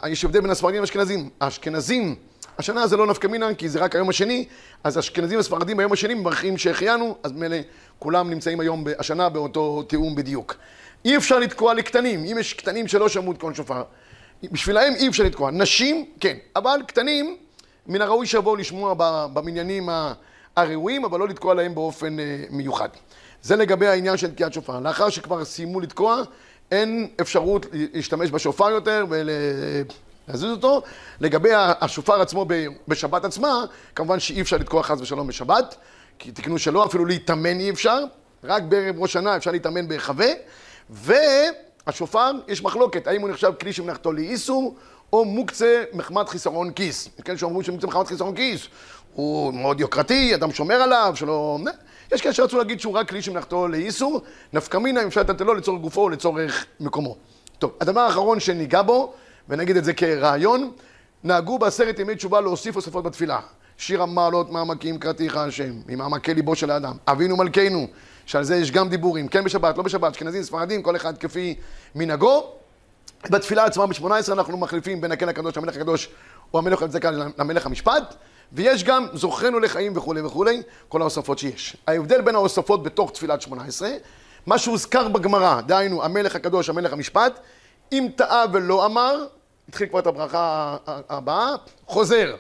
יש 0.08 0.26
הבדל 0.26 0.42
בין 0.42 0.50
הספרדים 0.50 0.82
לאשכנזים. 0.82 1.30
האשכנזים, 1.42 2.16
השנה 2.58 2.88
זה 2.88 2.98
לא 2.98 3.08
נפקא 3.08 3.28
מינן, 3.28 3.54
כי 3.54 3.70
זה 3.70 3.80
רק 3.80 3.96
היום 3.96 4.10
השני, 4.10 4.46
אז 4.84 5.00
אשכנזים 5.00 5.40
וספרדים 5.40 5.78
ביום 5.78 5.94
השני 5.94 6.14
מברכים 6.14 6.58
שהחיינו, 6.58 7.18
אז 7.24 7.32
מילא 7.32 7.58
כולם 8.00 8.30
נמצאים 8.30 8.60
היום, 8.60 8.84
השנה, 9.00 9.30
באותו 9.30 9.84
תיאום 9.84 10.16
בדיוק. 10.16 10.56
אי 11.06 11.18
אפשר 11.18 11.40
לתקוע 11.40 11.74
לקטנים, 11.74 12.26
אם 12.26 12.38
יש 12.40 12.54
קטנים 12.54 12.88
שלא 12.88 13.10
שמעו 13.10 13.32
את 13.32 13.38
קול 13.38 13.54
שופר. 13.54 13.84
בשבילהם 14.52 14.94
אי 14.96 15.08
אפשר 15.08 15.24
לתקוע. 15.24 15.52
נשים, 15.52 16.06
כן, 16.20 16.38
אבל 16.56 16.80
קטנים, 16.88 17.38
מן 17.88 18.02
הראוי 18.02 18.28
שיבואו 18.28 18.56
לשמוע 18.56 18.94
במניינים 19.34 19.90
הראויים, 20.56 21.06
אבל 21.06 21.20
לא 21.20 21.28
לתקוע 21.28 21.54
להם 21.54 21.76
באופן 21.76 22.20
אה, 22.20 22.44
מיוחד. 22.50 22.90
זה 23.42 23.56
לגבי 23.56 23.88
העניין 23.88 24.18
של 24.18 24.32
תקיעת 24.32 24.54
שופר. 24.54 24.80
לאחר 24.80 25.10
שכבר 25.10 25.46
סיימו 25.46 25.80
לתקוע, 25.80 26.22
אין 26.74 27.08
אפשרות 27.22 27.66
להשתמש 27.74 28.32
בשופר 28.32 28.70
יותר 28.70 29.06
ולהזיז 29.10 30.52
אותו. 30.52 30.82
לגבי 31.20 31.50
השופר 31.54 32.22
עצמו 32.22 32.46
בשבת 32.88 33.26
עצמה, 33.26 33.66
כמובן 33.96 34.20
שאי 34.20 34.42
אפשר 34.42 34.58
לתקוע 34.58 34.84
חס 34.84 35.02
ושלום 35.02 35.28
בשבת, 35.28 35.76
כי 36.20 36.32
תקנו 36.32 36.60
שלא, 36.60 36.86
אפילו 36.86 37.06
להתאמן 37.06 37.60
אי 37.60 37.70
אפשר, 37.70 38.04
רק 38.44 38.64
בערב 38.64 38.96
ראש 39.00 39.14
שנה 39.14 39.38
אפשר 39.38 39.52
להתאמן 39.52 39.88
בהיחווה, 39.88 40.28
והשופר, 40.90 42.32
יש 42.48 42.64
מחלוקת, 42.64 43.08
האם 43.08 43.22
הוא 43.22 43.30
נחשב 43.30 43.52
כלי 43.60 43.74
שמלאכתו 43.74 44.12
לאיסור, 44.14 44.76
או 45.14 45.26
מוקצה 45.26 45.84
מחמת 45.94 46.30
חיסרון 46.30 46.72
כיס. 46.72 47.10
כאלה 47.26 47.38
שאומרים 47.38 47.64
שמוקצה 47.64 47.88
מחמת 47.88 48.08
חיסרון 48.08 48.36
כיס, 48.36 48.68
הוא 49.14 49.54
מאוד 49.54 49.80
יוקרתי, 49.80 50.36
אדם 50.36 50.52
שומר 50.52 50.76
עליו, 50.76 51.14
שלא... 51.16 51.60
יש 52.12 52.22
כאלה 52.22 52.34
שרצו 52.34 52.58
להגיד 52.58 52.80
שהוא 52.80 52.94
רק 52.94 53.10
כלי 53.10 53.22
שמלאכתו 53.22 53.68
לאיסור, 53.68 54.22
נפקא 54.54 54.78
מינה 54.78 55.02
אם 55.02 55.08
אפשר 55.08 55.22
לתת 55.22 55.42
לו 55.42 55.54
לצורך 55.54 55.82
גופו 55.82 56.02
או 56.02 56.10
לצורך 56.10 56.66
מקומו. 56.80 57.16
טוב, 57.60 57.72
הדבר 57.82 58.02
האחרון 58.02 58.40
שניגע 58.40 58.82
בו, 58.82 59.14
ונגיד 59.50 59.78
את 59.78 59.86
זה 59.86 59.94
כרעיון, 59.94 60.72
נהגו 61.24 61.60
בעשרת 61.60 62.00
ימי 62.00 62.16
תשובה 62.16 62.42
להוסיף 62.42 62.76
הוספות 62.76 63.04
בתפילה. 63.04 63.40
שיר 63.78 64.02
המעלות 64.02 64.52
מעמקים 64.52 65.00
קראתיך 65.00 65.38
השם, 65.38 65.74
ממעמקי 65.88 66.34
ליבו 66.34 66.56
של 66.56 66.72
האדם. 66.72 66.94
אבינו 67.08 67.38
מלכנו, 67.38 67.88
שעל 68.26 68.44
זה 68.44 68.56
יש 68.56 68.72
גם 68.72 68.90
דיבורים, 68.90 69.28
כן 69.28 69.44
בשבת, 69.44 69.78
לא 69.78 69.84
בשבת, 69.84 70.12
אשכנזים, 70.12 70.44
ספרדים, 70.44 70.84
כל 70.84 70.96
אחד 70.96 71.18
כפי 71.18 71.56
מנהגו. 71.96 72.44
בתפילה 73.30 73.66
עצמה 73.66 73.88
ב-18 73.88 74.32
אנחנו 74.32 74.58
מחליפים 74.58 75.02
בין 75.02 75.12
הקן 75.12 75.30
הקדוש 75.30 75.58
למלך 75.58 75.76
הקדוש 75.76 76.10
או 76.54 76.60
המלך 76.60 76.84
הצדקה 76.84 77.12
למלך 77.12 77.66
המשפט. 77.66 78.16
ויש 78.52 78.84
גם 78.84 79.08
זוכרנו 79.14 79.60
לחיים 79.60 79.98
וכולי 79.98 80.22
וכולי, 80.22 80.62
כל 80.90 81.02
ההוספות 81.02 81.40
שיש. 81.40 81.78
ההבדל 81.88 82.22
בין 82.22 82.36
ההוספות 82.36 82.84
בתוך 82.84 83.12
תפילת 83.12 83.42
שמונה 83.42 83.64
עשרה, 83.64 83.92
מה 84.46 84.58
שהוזכר 84.58 85.08
בגמרא, 85.08 85.62
דהיינו 85.62 86.04
המלך 86.04 86.36
הקדוש, 86.36 86.70
המלך 86.70 86.94
המשפט, 86.94 87.40
אם 87.92 88.08
טעה 88.16 88.46
ולא 88.54 88.86
אמר, 88.86 89.26
התחיל 89.70 89.88
כבר 89.88 90.00
את 90.00 90.08
הברכה 90.08 90.78
הבאה, 90.88 91.56
חוזר. 91.88 92.36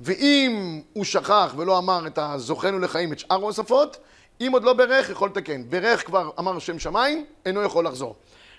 ואם 0.00 0.80
הוא 0.92 1.04
שכח 1.04 1.54
ולא 1.56 1.78
אמר 1.78 2.06
את 2.06 2.18
הזוכרנו 2.22 2.78
לחיים, 2.78 3.12
את 3.12 3.18
שאר 3.18 3.36
ההוספות, 3.36 3.96
אם 4.40 4.50
עוד 4.52 4.64
לא 4.64 4.72
ברך, 4.72 5.10
יכול 5.10 5.28
לתקן. 5.28 5.62
ברך 5.70 6.06
כבר 6.06 6.30
אמר 6.38 6.58
שם 6.58 6.78
שמיים, 6.78 7.24
אינו 7.46 7.62
יכול 7.62 7.86
לחזור. 7.86 8.16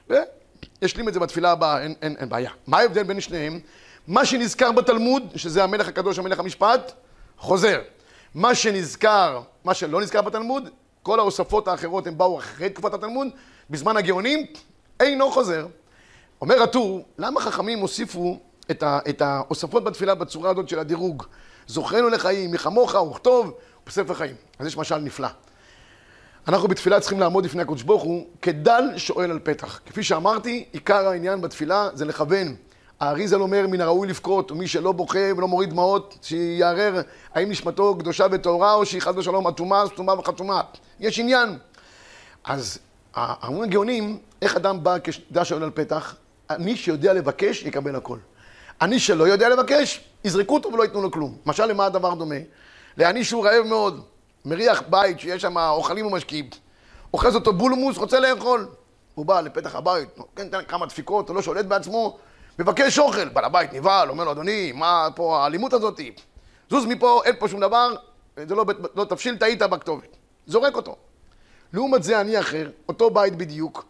וישלים 0.10 1.08
את 1.08 1.14
זה 1.14 1.20
בתפילה 1.20 1.52
הבאה, 1.52 1.82
אין, 1.82 1.94
אין, 2.02 2.16
אין 2.20 2.30
בעיה. 2.30 2.52
מה 2.68 2.78
ההבדל 2.78 3.04
בין 3.04 3.22
שניהם? 3.22 3.60
מה 4.08 4.26
שנזכר 4.26 4.72
בתלמוד, 4.72 5.24
שזה 5.36 5.64
המלך 5.64 5.88
הקדוש, 5.88 6.20
המלך 6.20 6.40
המשפט, 6.40 6.92
חוזר. 7.38 7.82
מה 8.36 8.56
שנזכר, 8.56 9.42
מה 9.64 9.74
שלא 9.74 10.02
נזכר 10.02 10.22
בתלמוד, 10.22 10.70
כל 11.04 11.20
ההוספות 11.20 11.68
האחרות 11.68 12.08
הם 12.08 12.18
באו 12.18 12.40
אחרי 12.40 12.70
תקופת 12.70 12.94
התלמוד, 12.94 13.28
בזמן 13.70 13.98
הגאונים, 13.98 14.46
אינו 15.00 15.32
חוזר. 15.32 15.68
אומר 16.42 16.64
הטור, 16.64 17.06
למה 17.18 17.42
חכמים 17.42 17.80
הוסיפו 17.80 18.40
את, 18.72 18.84
ה, 18.84 19.00
את 19.10 19.22
ההוספות 19.22 19.84
בתפילה 19.84 20.16
בצורה 20.16 20.50
הזאת 20.50 20.70
של 20.70 20.80
הדירוג? 20.80 21.24
זוכרנו 21.68 22.10
לחיים, 22.10 22.52
מחמוך 22.52 22.96
וכתוב, 22.96 23.54
בספר 23.86 24.14
חיים. 24.14 24.36
אז 24.60 24.68
יש 24.68 24.78
משל 24.78 24.98
נפלא. 24.98 25.28
אנחנו 26.48 26.68
בתפילה 26.68 27.00
צריכים 27.00 27.20
לעמוד 27.20 27.46
לפני 27.46 27.62
הקדוש 27.62 27.84
ברוך 27.84 28.04
הוא 28.04 28.28
כדל 28.42 28.84
שואל 28.98 29.32
על 29.32 29.40
פתח. 29.44 29.80
כפי 29.86 30.04
שאמרתי, 30.04 30.66
עיקר 30.72 31.08
העניין 31.08 31.42
בתפילה 31.42 31.90
זה 31.94 32.06
לכוון. 32.06 32.56
האריזל 33.02 33.42
אומר, 33.42 33.68
מן 33.68 33.82
הראוי 33.82 34.08
לבכות, 34.08 34.52
ומי 34.52 34.68
שלא 34.68 34.92
בוכה 34.92 35.20
ולא 35.38 35.48
מוריד 35.48 35.70
דמעות, 35.70 36.18
שיערער 36.22 37.02
האם 37.34 37.50
נשמתו 37.50 37.96
קדושה 38.00 38.26
וטהורה, 38.32 38.74
או 38.74 38.86
שהיא 38.86 39.02
חס 39.02 39.14
ושלום 39.18 39.48
אטומה, 39.48 39.84
סתומה 39.88 40.14
וחתומה. 40.14 40.62
יש 41.00 41.20
עניין. 41.20 41.58
אז 42.44 42.80
האמורים 43.14 43.70
הגאונים, 43.70 44.18
איך 44.42 44.56
אדם 44.56 44.84
בא 44.84 44.98
כשדע 45.04 45.46
שואל 45.46 45.64
על 45.64 45.72
פתח, 45.74 46.16
אני 46.50 46.76
שיודע 46.76 47.14
לבקש, 47.14 47.64
יקבל 47.64 47.96
הכל. 47.96 48.18
אני 48.82 49.00
שלא 49.00 49.28
יודע 49.28 49.50
לבקש, 49.50 50.04
יזרקו 50.24 50.54
אותו 50.54 50.74
ולא 50.74 50.84
ייתנו 50.84 51.02
לו 51.02 51.12
כלום. 51.12 51.38
משל 51.46 51.66
למה 51.66 51.86
הדבר 51.86 52.14
דומה? 52.14 52.36
לעני 52.98 53.24
שהוא 53.24 53.46
רעב 53.46 53.66
מאוד, 53.66 54.02
מריח 54.46 54.84
בית 54.90 55.20
שיש 55.20 55.42
שם 55.42 55.58
אוכלים 55.58 56.06
ומשקיעים, 56.06 56.50
אוחז 57.14 57.36
אותו 57.36 57.54
בולמוס, 57.54 57.98
רוצה 57.98 58.20
לאכול. 58.20 58.68
הוא 59.16 59.26
בא 59.26 59.42
לפתח 59.42 59.76
הבית, 59.76 60.18
נותן 60.18 60.50
כן, 60.52 60.64
כמה 60.68 60.86
דפיקות, 60.86 61.30
הוא 61.30 61.36
לא 61.36 61.42
שולט 61.42 61.66
בעצמו, 61.66 62.18
מבקש 62.60 63.00
אוכל, 63.00 63.30
בעל 63.30 63.46
הבית 63.46 63.74
נבהל, 63.74 64.10
אומר 64.10 64.24
לו, 64.24 64.32
אדוני, 64.32 64.72
מה 64.72 65.08
פה 65.16 65.38
האלימות 65.44 65.74
הזאתי? 65.74 66.14
זוז 66.70 66.86
מפה, 66.86 67.22
אין 67.26 67.36
פה 67.40 67.48
שום 67.48 67.60
דבר, 67.60 67.96
זה 68.48 68.56
לא, 68.56 68.66
לא 68.96 69.06
תבשיל, 69.06 69.38
טעית 69.38 69.60
בכתובת. 69.60 70.18
זורק 70.48 70.76
אותו. 70.76 70.96
לעומת 71.74 72.04
זה, 72.04 72.22
אני 72.22 72.40
אחר, 72.40 72.70
אותו 72.88 73.10
בית 73.10 73.36
בדיוק, 73.36 73.86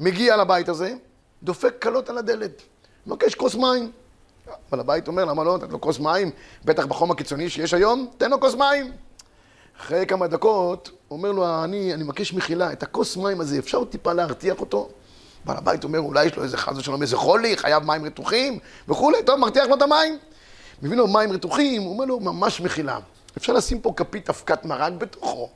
מגיע 0.00 0.36
לבית 0.36 0.68
הזה, 0.68 0.94
דופק 1.42 1.74
קלות 1.78 2.08
על 2.08 2.18
הדלת, 2.18 2.62
מבקש 3.06 3.34
כוס 3.34 3.54
מים. 3.54 3.92
אבל 4.70 4.80
הבית 4.80 5.08
אומר, 5.08 5.24
למה 5.24 5.44
לא 5.44 5.56
נתת 5.56 5.70
לו 5.70 5.80
כוס 5.80 5.98
מים? 5.98 6.30
בטח 6.64 6.86
בחום 6.86 7.10
הקיצוני 7.10 7.50
שיש 7.50 7.74
היום, 7.74 8.10
תן 8.18 8.30
לו 8.30 8.40
כוס 8.40 8.54
מים. 8.54 8.92
אחרי 9.80 10.06
כמה 10.06 10.26
דקות, 10.26 10.90
אומר 11.10 11.32
לו, 11.32 11.64
אני, 11.64 11.94
אני 11.94 12.02
מבקש 12.02 12.32
מחילה, 12.32 12.72
את 12.72 12.82
הכוס 12.82 13.16
מים 13.16 13.40
הזה, 13.40 13.58
אפשר 13.58 13.84
טיפה 13.84 14.12
להרתיח 14.12 14.60
אותו? 14.60 14.88
בעל 15.46 15.56
הבית 15.56 15.84
אומר, 15.84 15.98
אולי 15.98 16.24
יש 16.24 16.36
לו 16.36 16.42
איזה 16.42 16.56
חס 16.56 16.76
ושלום 16.76 17.02
איזה 17.02 17.16
חולי, 17.16 17.56
חייב 17.56 17.84
מים 17.84 18.04
רתוחים 18.04 18.58
וכולי, 18.88 19.22
טוב, 19.22 19.40
מרתיח 19.40 19.66
לו 19.66 19.74
את 19.74 19.82
המים. 19.82 20.18
מביא 20.82 20.96
לו 20.96 21.06
מים 21.06 21.32
רתוחים, 21.32 21.82
הוא 21.82 21.92
אומר 21.92 22.04
לו, 22.04 22.20
ממש 22.20 22.60
מחילה. 22.60 22.98
אפשר 23.36 23.52
לשים 23.52 23.80
פה 23.80 23.92
כפית 23.96 24.30
אבקת 24.30 24.64
מרק 24.64 24.92
בתוכו. 24.92 25.48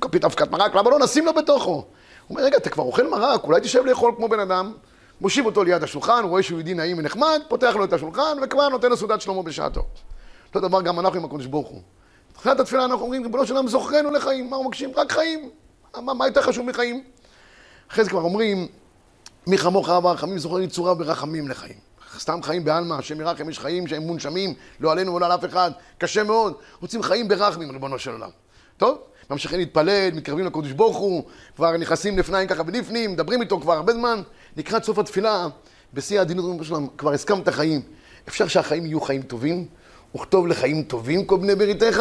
כפית 0.00 0.24
אבקת 0.24 0.50
מרק, 0.50 0.74
למה 0.74 0.90
לא 0.90 0.98
נשים 0.98 1.26
לו 1.26 1.34
בתוכו? 1.34 1.70
הוא 1.70 1.84
אומר, 2.30 2.42
רגע, 2.42 2.56
אתה 2.56 2.70
כבר 2.70 2.84
אוכל 2.84 3.08
מרק, 3.08 3.44
אולי 3.44 3.60
תשב 3.60 3.84
לאכול 3.84 4.12
כמו 4.16 4.28
בן 4.28 4.40
אדם. 4.40 4.72
מושיב 5.20 5.46
אותו 5.46 5.64
ליד 5.64 5.82
השולחן, 5.82 6.22
הוא 6.22 6.30
רואה 6.30 6.42
שהוא 6.42 6.58
יהודי 6.58 6.74
נעים 6.74 6.98
ונחמד, 6.98 7.40
פותח 7.48 7.74
לו 7.76 7.84
את 7.84 7.92
השולחן, 7.92 8.36
וכבר 8.42 8.68
נותן 8.68 8.90
לו 8.90 9.20
שלמה 9.20 9.42
בשעתו. 9.42 9.84
אותו 10.48 10.60
דבר 10.60 10.82
גם 10.82 11.00
אנחנו 11.00 11.18
עם 11.18 11.24
הקדוש 11.24 11.46
ברוך 11.46 11.68
הוא. 11.68 11.80
בתחילת 12.32 12.60
התפילה 12.60 12.84
אנחנו 12.84 13.04
אומרים, 13.04 13.22
ריבונו 13.22 13.46
של 13.46 13.54
עולם, 13.54 13.68
זוכרנו 13.68 14.10
לחיים. 14.10 14.50
מה 14.50 14.56
הוא 14.56 14.64
מקשיב? 14.64 14.98
רק 14.98 15.12
חיים. 15.12 15.50
מה, 16.02 16.14
מה 16.14 16.26
יותר 16.26 16.42
חשוב 16.42 16.66
מחיים? 16.66 17.04
אחרי 17.90 18.04
זה 18.04 18.10
כבר 18.10 18.20
אומרים, 18.20 18.66
מי 19.48 19.58
כמוך 19.58 19.88
אהב 19.88 20.06
הרחמים 20.06 20.38
זוכר 20.38 20.60
יצורה 20.60 20.94
ברחמים 20.94 21.48
לחיים. 21.48 21.78
סתם 22.18 22.42
חיים 22.42 22.64
בעלמא, 22.64 22.94
השם 22.94 23.20
ירחם, 23.20 23.50
יש 23.50 23.58
חיים 23.58 23.86
שהם 23.86 24.02
מונשמים, 24.02 24.54
לא 24.80 24.92
עלינו 24.92 25.14
ולא 25.14 25.26
על 25.26 25.32
אף 25.32 25.44
אחד, 25.44 25.70
קשה 25.98 26.24
מאוד. 26.24 26.54
רוצים 26.80 27.02
חיים 27.02 27.28
ברחמים, 27.28 27.70
ריבונו 27.70 27.98
של 27.98 28.10
עולם. 28.10 28.30
טוב? 28.76 28.98
ממשיכים 29.30 29.58
להתפלל, 29.58 30.10
מתקרבים 30.14 30.46
לקודש 30.46 30.72
ברוך 30.72 30.96
הוא, 30.96 31.22
כבר 31.56 31.76
נכנסים 31.76 32.18
לפניים 32.18 32.48
ככה 32.48 32.62
ולפנים, 32.66 33.12
מדברים 33.12 33.42
איתו 33.42 33.60
כבר 33.60 33.72
הרבה 33.72 33.92
זמן. 33.92 34.22
לקראת 34.56 34.84
סוף 34.84 34.98
התפילה, 34.98 35.46
בשיא 35.94 36.18
העדינות, 36.18 36.60
כבר 36.98 37.12
הסכמת 37.12 37.48
חיים. 37.48 37.80
אפשר 38.28 38.48
שהחיים 38.48 38.86
יהיו 38.86 39.00
חיים 39.00 39.22
טובים? 39.22 39.66
וכתוב 40.14 40.46
לחיים 40.46 40.82
טובים 40.82 41.24
כל 41.24 41.36
בני 41.36 41.54
בריתך? 41.54 42.00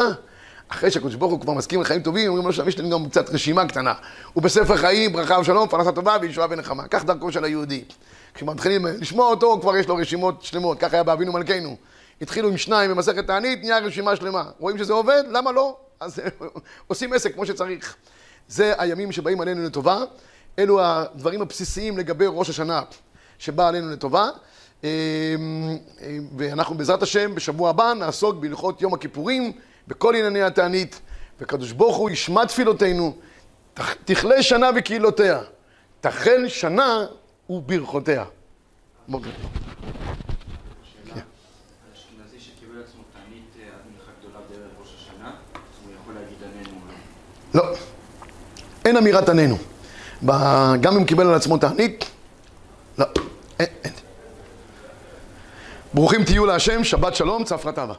אחרי 0.69 0.91
שהקדוש 0.91 1.15
ברוך 1.15 1.31
הוא 1.31 1.41
כבר 1.41 1.53
מסכים 1.53 1.81
לחיים 1.81 2.01
טובים, 2.01 2.27
אומרים 2.27 2.47
לו 2.47 2.53
שם, 2.53 2.67
יש 2.67 2.79
לנו 2.79 2.89
גם 2.89 3.09
קצת 3.09 3.29
רשימה 3.29 3.67
קטנה. 3.67 3.93
הוא 4.33 4.43
בספר 4.43 4.77
חיים, 4.77 5.13
ברכה 5.13 5.39
ושלום, 5.39 5.67
פרנסה 5.67 5.91
טובה 5.91 6.17
וישועה 6.21 6.47
ונחמה. 6.49 6.87
כך 6.87 7.05
דרכו 7.05 7.31
של 7.31 7.43
היהודי. 7.43 7.83
כשמתחילים 8.33 8.85
לשמוע 8.85 9.29
אותו, 9.29 9.59
כבר 9.61 9.77
יש 9.77 9.87
לו 9.87 9.95
רשימות 9.95 10.43
שלמות. 10.43 10.79
כך 10.79 10.93
היה 10.93 11.03
באבינו 11.03 11.33
מלכנו. 11.33 11.75
התחילו 12.21 12.49
עם 12.49 12.57
שניים 12.57 12.91
במסכת 12.91 13.27
תענית, 13.27 13.59
נהיה 13.61 13.79
רשימה 13.79 14.15
שלמה. 14.15 14.43
רואים 14.59 14.77
שזה 14.77 14.93
עובד? 14.93 15.23
למה 15.31 15.51
לא? 15.51 15.77
אז 15.99 16.19
עושים 16.87 17.13
עסק 17.13 17.33
כמו 17.33 17.45
שצריך. 17.45 17.95
זה 18.47 18.73
הימים 18.77 19.11
שבאים 19.11 19.41
עלינו 19.41 19.63
לטובה. 19.63 20.03
אלו 20.59 20.81
הדברים 20.81 21.41
הבסיסיים 21.41 21.97
לגבי 21.97 22.25
ראש 22.27 22.49
השנה 22.49 22.81
שבא 23.39 23.67
עלינו 23.67 23.91
לטובה. 23.91 24.29
אמ, 24.83 24.89
ואנחנו 26.37 26.77
בעזרת 26.77 27.03
השם 27.03 27.35
בשבוע 27.35 27.69
הבא 27.69 27.93
נעסוק 27.93 28.35
בהלכות 28.35 28.81
יום 28.81 28.93
הכיפורים, 28.93 29.51
בכל 29.87 30.15
ענייני 30.15 30.41
התענית, 30.41 31.01
וקדוש 31.39 31.71
ברוך 31.71 31.97
הוא 31.97 32.09
ישמע 32.09 32.45
תפילותינו, 32.45 33.15
תכלה 34.05 34.43
שנה 34.43 34.69
וקהילותיה, 34.75 35.39
תחל 36.01 36.47
שנה 36.47 37.05
וברכותיה. 37.49 38.25
בוקר 39.07 39.29
טוב. 39.41 39.51
לא. 47.53 47.63
אין 48.85 48.97
אמירת 48.97 49.29
עננו. 49.29 49.57
גם 50.81 50.95
אם 50.97 51.05
קיבל 51.05 51.27
על 51.27 51.33
עצמו 51.33 51.57
תענית, 51.57 52.05
לא. 52.97 53.05
אין, 53.59 53.67
אין. 53.83 53.93
ברוכים 55.93 56.23
תהיו 56.23 56.45
להשם, 56.45 56.83
שבת 56.83 57.15
שלום, 57.15 57.43
צפרא 57.43 57.71
טבא. 57.71 57.93